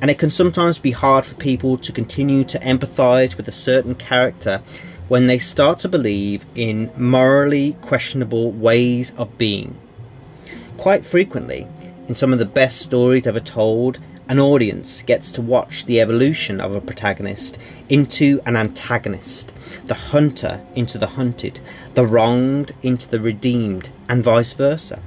And 0.00 0.10
it 0.10 0.18
can 0.18 0.30
sometimes 0.30 0.78
be 0.78 0.90
hard 0.90 1.24
for 1.24 1.34
people 1.34 1.76
to 1.78 1.92
continue 1.92 2.44
to 2.44 2.58
empathize 2.60 3.36
with 3.36 3.48
a 3.48 3.52
certain 3.52 3.94
character 3.94 4.62
when 5.08 5.26
they 5.26 5.38
start 5.38 5.78
to 5.80 5.88
believe 5.88 6.46
in 6.54 6.90
morally 6.96 7.76
questionable 7.82 8.52
ways 8.52 9.12
of 9.16 9.36
being. 9.38 9.76
Quite 10.76 11.04
frequently, 11.04 11.66
in 12.08 12.14
some 12.14 12.32
of 12.32 12.38
the 12.38 12.44
best 12.44 12.80
stories 12.80 13.26
ever 13.26 13.40
told, 13.40 13.98
an 14.26 14.40
audience 14.40 15.02
gets 15.02 15.30
to 15.30 15.42
watch 15.42 15.84
the 15.84 16.00
evolution 16.00 16.58
of 16.58 16.74
a 16.74 16.80
protagonist 16.80 17.58
into 17.90 18.40
an 18.46 18.56
antagonist, 18.56 19.52
the 19.84 19.94
hunter 19.94 20.62
into 20.74 20.96
the 20.96 21.08
hunted, 21.08 21.60
the 21.94 22.06
wronged 22.06 22.72
into 22.82 23.06
the 23.08 23.20
redeemed, 23.20 23.90
and 24.08 24.24
vice 24.24 24.54
versa. 24.54 25.02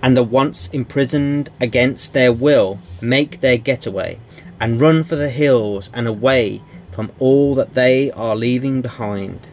And 0.00 0.16
the 0.16 0.22
once 0.22 0.68
imprisoned 0.68 1.48
against 1.60 2.12
their 2.12 2.32
will 2.32 2.78
make 3.00 3.40
their 3.40 3.58
getaway 3.58 4.18
and 4.60 4.80
run 4.80 5.02
for 5.02 5.16
the 5.16 5.30
hills 5.30 5.90
and 5.92 6.06
away 6.06 6.62
from 6.92 7.10
all 7.18 7.56
that 7.56 7.74
they 7.74 8.12
are 8.12 8.36
leaving 8.36 8.80
behind. 8.80 9.48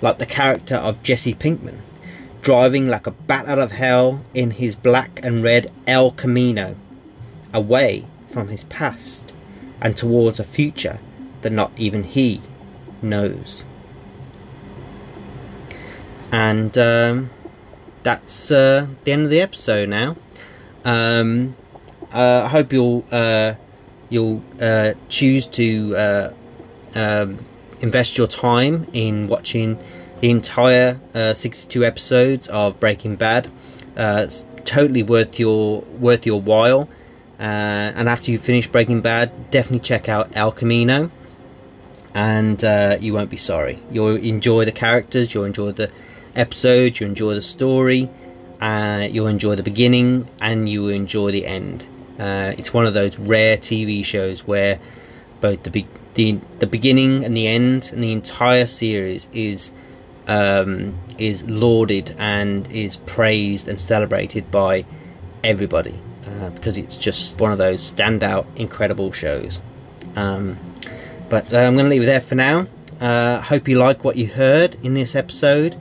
Like 0.00 0.18
the 0.18 0.26
character 0.26 0.76
of 0.76 1.02
Jesse 1.02 1.34
Pinkman, 1.34 1.80
driving 2.40 2.86
like 2.86 3.08
a 3.08 3.10
bat 3.10 3.46
out 3.48 3.58
of 3.58 3.72
hell 3.72 4.24
in 4.32 4.52
his 4.52 4.76
black 4.76 5.18
and 5.24 5.42
red 5.42 5.72
El 5.88 6.12
Camino 6.12 6.76
away 7.54 8.04
from 8.30 8.48
his 8.48 8.64
past 8.64 9.34
and 9.80 9.96
towards 9.96 10.38
a 10.38 10.44
future 10.44 10.98
that 11.42 11.50
not 11.50 11.72
even 11.76 12.02
he 12.02 12.40
knows. 13.00 13.64
And 16.32 16.76
um, 16.76 17.30
that's 18.02 18.50
uh, 18.50 18.88
the 19.04 19.12
end 19.12 19.24
of 19.24 19.30
the 19.30 19.40
episode 19.40 19.88
now. 19.88 20.16
Um, 20.84 21.54
uh, 22.12 22.42
I 22.44 22.48
hope 22.48 22.72
you'll 22.72 23.04
uh, 23.10 23.54
you'll 24.10 24.42
uh, 24.60 24.94
choose 25.08 25.46
to 25.48 25.96
uh, 25.96 26.34
um, 26.94 27.38
invest 27.80 28.18
your 28.18 28.26
time 28.26 28.86
in 28.92 29.28
watching 29.28 29.78
the 30.20 30.30
entire 30.30 31.00
uh, 31.14 31.34
62 31.34 31.84
episodes 31.84 32.48
of 32.48 32.78
Breaking 32.78 33.16
Bad. 33.16 33.50
it's 33.96 34.44
totally 34.64 35.02
worth 35.02 35.38
your 35.38 35.82
worth 35.98 36.26
your 36.26 36.40
while. 36.40 36.88
Uh, 37.44 37.92
and 37.94 38.08
after 38.08 38.30
you 38.30 38.38
finish 38.38 38.66
Breaking 38.66 39.02
Bad, 39.02 39.50
definitely 39.50 39.80
check 39.80 40.08
out 40.08 40.34
El 40.34 40.50
Camino, 40.50 41.10
and 42.14 42.64
uh, 42.64 42.96
you 42.98 43.12
won't 43.12 43.28
be 43.28 43.36
sorry. 43.36 43.78
You'll 43.90 44.16
enjoy 44.16 44.64
the 44.64 44.72
characters, 44.72 45.34
you'll 45.34 45.44
enjoy 45.44 45.72
the 45.72 45.90
episodes, 46.34 46.98
you'll 46.98 47.10
enjoy 47.10 47.34
the 47.34 47.42
story, 47.42 48.08
uh, 48.62 49.08
you'll 49.10 49.26
enjoy 49.26 49.56
the 49.56 49.62
beginning, 49.62 50.26
and 50.40 50.70
you 50.70 50.84
will 50.84 50.88
enjoy 50.88 51.32
the 51.32 51.44
end. 51.44 51.84
It's 52.18 52.72
one 52.72 52.86
of 52.86 52.94
those 52.94 53.18
rare 53.18 53.58
TV 53.58 54.02
shows 54.02 54.46
where 54.46 54.78
both 55.42 55.64
the 55.64 55.70
be- 55.70 55.86
the 56.14 56.38
the 56.60 56.66
beginning 56.66 57.26
and 57.26 57.36
the 57.36 57.46
end 57.46 57.90
and 57.92 58.02
the 58.02 58.12
entire 58.12 58.64
series 58.64 59.28
is 59.34 59.70
um, 60.28 60.94
is 61.18 61.46
lauded 61.46 62.14
and 62.16 62.72
is 62.72 62.96
praised 62.96 63.68
and 63.68 63.78
celebrated 63.78 64.50
by 64.50 64.86
everybody 65.42 66.00
uh, 66.28 66.50
because 66.50 66.76
it's 66.76 66.96
just 66.96 67.40
one 67.40 67.52
of 67.52 67.58
those 67.58 67.80
standout, 67.80 68.46
incredible 68.56 69.12
shows. 69.12 69.60
Um, 70.16 70.58
but 71.28 71.52
uh, 71.52 71.58
I'm 71.58 71.74
going 71.74 71.86
to 71.86 71.90
leave 71.90 72.02
it 72.02 72.06
there 72.06 72.20
for 72.20 72.34
now. 72.34 72.66
Uh, 73.00 73.40
hope 73.40 73.68
you 73.68 73.78
like 73.78 74.04
what 74.04 74.16
you 74.16 74.26
heard 74.26 74.76
in 74.84 74.94
this 74.94 75.14
episode, 75.14 75.76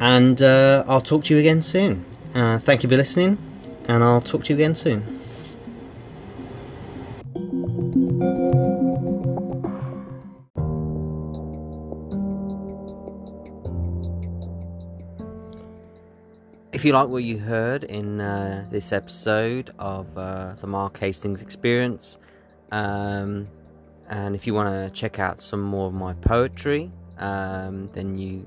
and 0.00 0.40
uh, 0.40 0.84
I'll 0.86 1.00
talk 1.00 1.24
to 1.24 1.34
you 1.34 1.40
again 1.40 1.62
soon. 1.62 2.04
Uh, 2.34 2.58
thank 2.58 2.82
you 2.82 2.88
for 2.88 2.96
listening, 2.96 3.38
and 3.88 4.02
I'll 4.02 4.20
talk 4.20 4.44
to 4.44 4.52
you 4.52 4.56
again 4.56 4.74
soon. 4.74 5.15
If 16.76 16.84
you 16.84 16.92
like 16.92 17.08
what 17.08 17.24
you 17.24 17.38
heard 17.38 17.84
in 17.84 18.20
uh, 18.20 18.66
this 18.70 18.92
episode 18.92 19.70
of 19.78 20.06
uh, 20.14 20.56
the 20.60 20.66
Mark 20.66 20.98
Hastings 20.98 21.40
Experience, 21.40 22.18
um, 22.70 23.48
and 24.10 24.34
if 24.34 24.46
you 24.46 24.52
want 24.52 24.68
to 24.68 24.90
check 24.90 25.18
out 25.18 25.40
some 25.40 25.62
more 25.62 25.86
of 25.86 25.94
my 25.94 26.12
poetry, 26.12 26.92
um, 27.16 27.88
then 27.94 28.18
you 28.18 28.46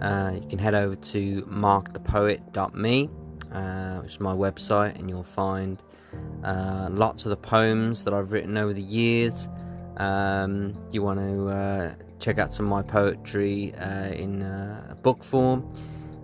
uh, 0.00 0.32
you 0.34 0.48
can 0.48 0.58
head 0.58 0.74
over 0.74 0.96
to 0.96 1.42
markthepoet.me, 1.42 3.08
uh, 3.52 3.98
which 4.00 4.14
is 4.14 4.20
my 4.20 4.34
website, 4.34 4.98
and 4.98 5.08
you'll 5.08 5.22
find 5.22 5.80
uh, 6.42 6.88
lots 6.90 7.24
of 7.24 7.30
the 7.30 7.36
poems 7.36 8.02
that 8.02 8.12
I've 8.12 8.32
written 8.32 8.56
over 8.56 8.72
the 8.72 8.82
years. 8.82 9.48
Um, 9.98 10.74
you 10.90 11.02
want 11.02 11.20
to 11.20 11.48
uh, 11.48 11.94
check 12.18 12.38
out 12.38 12.52
some 12.52 12.66
of 12.66 12.70
my 12.70 12.82
poetry 12.82 13.72
in 14.12 14.44
book 15.04 15.22
form, 15.22 15.72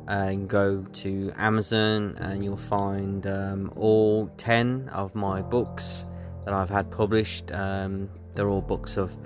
you 0.08 0.46
go 0.46 0.82
to 0.82 1.32
Amazon 1.36 2.16
and 2.18 2.44
you'll 2.44 2.56
find 2.56 3.26
um, 3.26 3.72
all 3.76 4.28
10 4.36 4.88
of 4.92 5.14
my 5.14 5.42
books 5.42 6.06
that 6.44 6.54
I've 6.54 6.70
had 6.70 6.90
published. 6.90 7.50
Um, 7.52 8.08
they're 8.32 8.48
all 8.48 8.62
books 8.62 8.96
of 8.96 9.16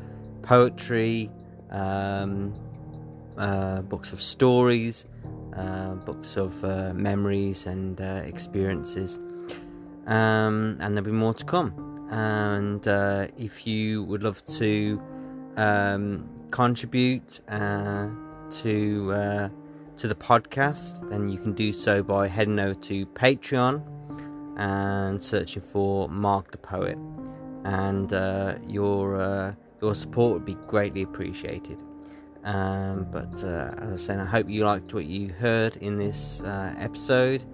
poetry, 0.43 1.31
um, 1.71 2.55
uh, 3.37 3.83
books 3.83 4.13
of 4.13 4.23
stories, 4.23 5.07
uh, 5.57 5.95
books 5.95 6.37
of 6.37 6.63
uh, 6.65 6.93
memories 6.95 7.67
and 7.67 8.01
uh, 8.01 8.23
experiences. 8.25 9.19
Um, 10.07 10.79
and 10.81 10.97
there'll 10.97 11.11
be 11.11 11.13
more 11.13 11.35
to 11.35 11.45
come. 11.45 12.09
And 12.11 12.87
uh, 12.89 13.29
if 13.37 13.67
you 13.67 14.05
would 14.05 14.23
love 14.23 14.45
to 14.59 15.03
um, 15.57 16.29
contribute 16.51 17.41
to 17.49 19.51
to 20.01 20.09
the 20.09 20.15
podcast, 20.15 21.09
then 21.11 21.29
you 21.29 21.39
can 21.39 21.53
do 21.53 21.73
so 21.73 22.03
by 22.03 22.27
heading 22.27 22.59
over 22.59 22.75
to 22.75 23.05
Patreon 23.07 23.83
and 24.57 25.23
searching 25.23 25.63
for 25.63 26.09
Mark 26.09 26.51
the 26.53 26.59
Poet. 26.59 26.97
And 27.65 28.11
uh, 28.13 28.57
your 28.67 29.21
uh, 29.21 29.55
your 29.83 29.95
support 29.95 30.33
would 30.33 30.47
be 30.47 30.55
greatly 30.67 31.03
appreciated. 31.03 31.83
Um, 32.45 33.09
but 33.11 33.45
uh, 33.45 33.75
as 33.79 33.93
I 33.93 33.97
said, 33.97 34.21
I 34.21 34.25
hope 34.25 34.49
you 34.49 34.65
liked 34.65 34.95
what 34.95 35.05
you 35.05 35.29
heard 35.29 35.77
in 35.77 35.99
this 35.99 36.41
uh, 36.41 36.75
episode. 36.79 37.45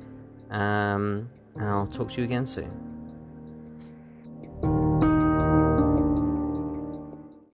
Um, 0.50 1.28
and 1.56 1.64
I'll 1.64 1.88
talk 1.88 2.12
to 2.12 2.20
you 2.20 2.24
again 2.24 2.46
soon. 2.46 2.95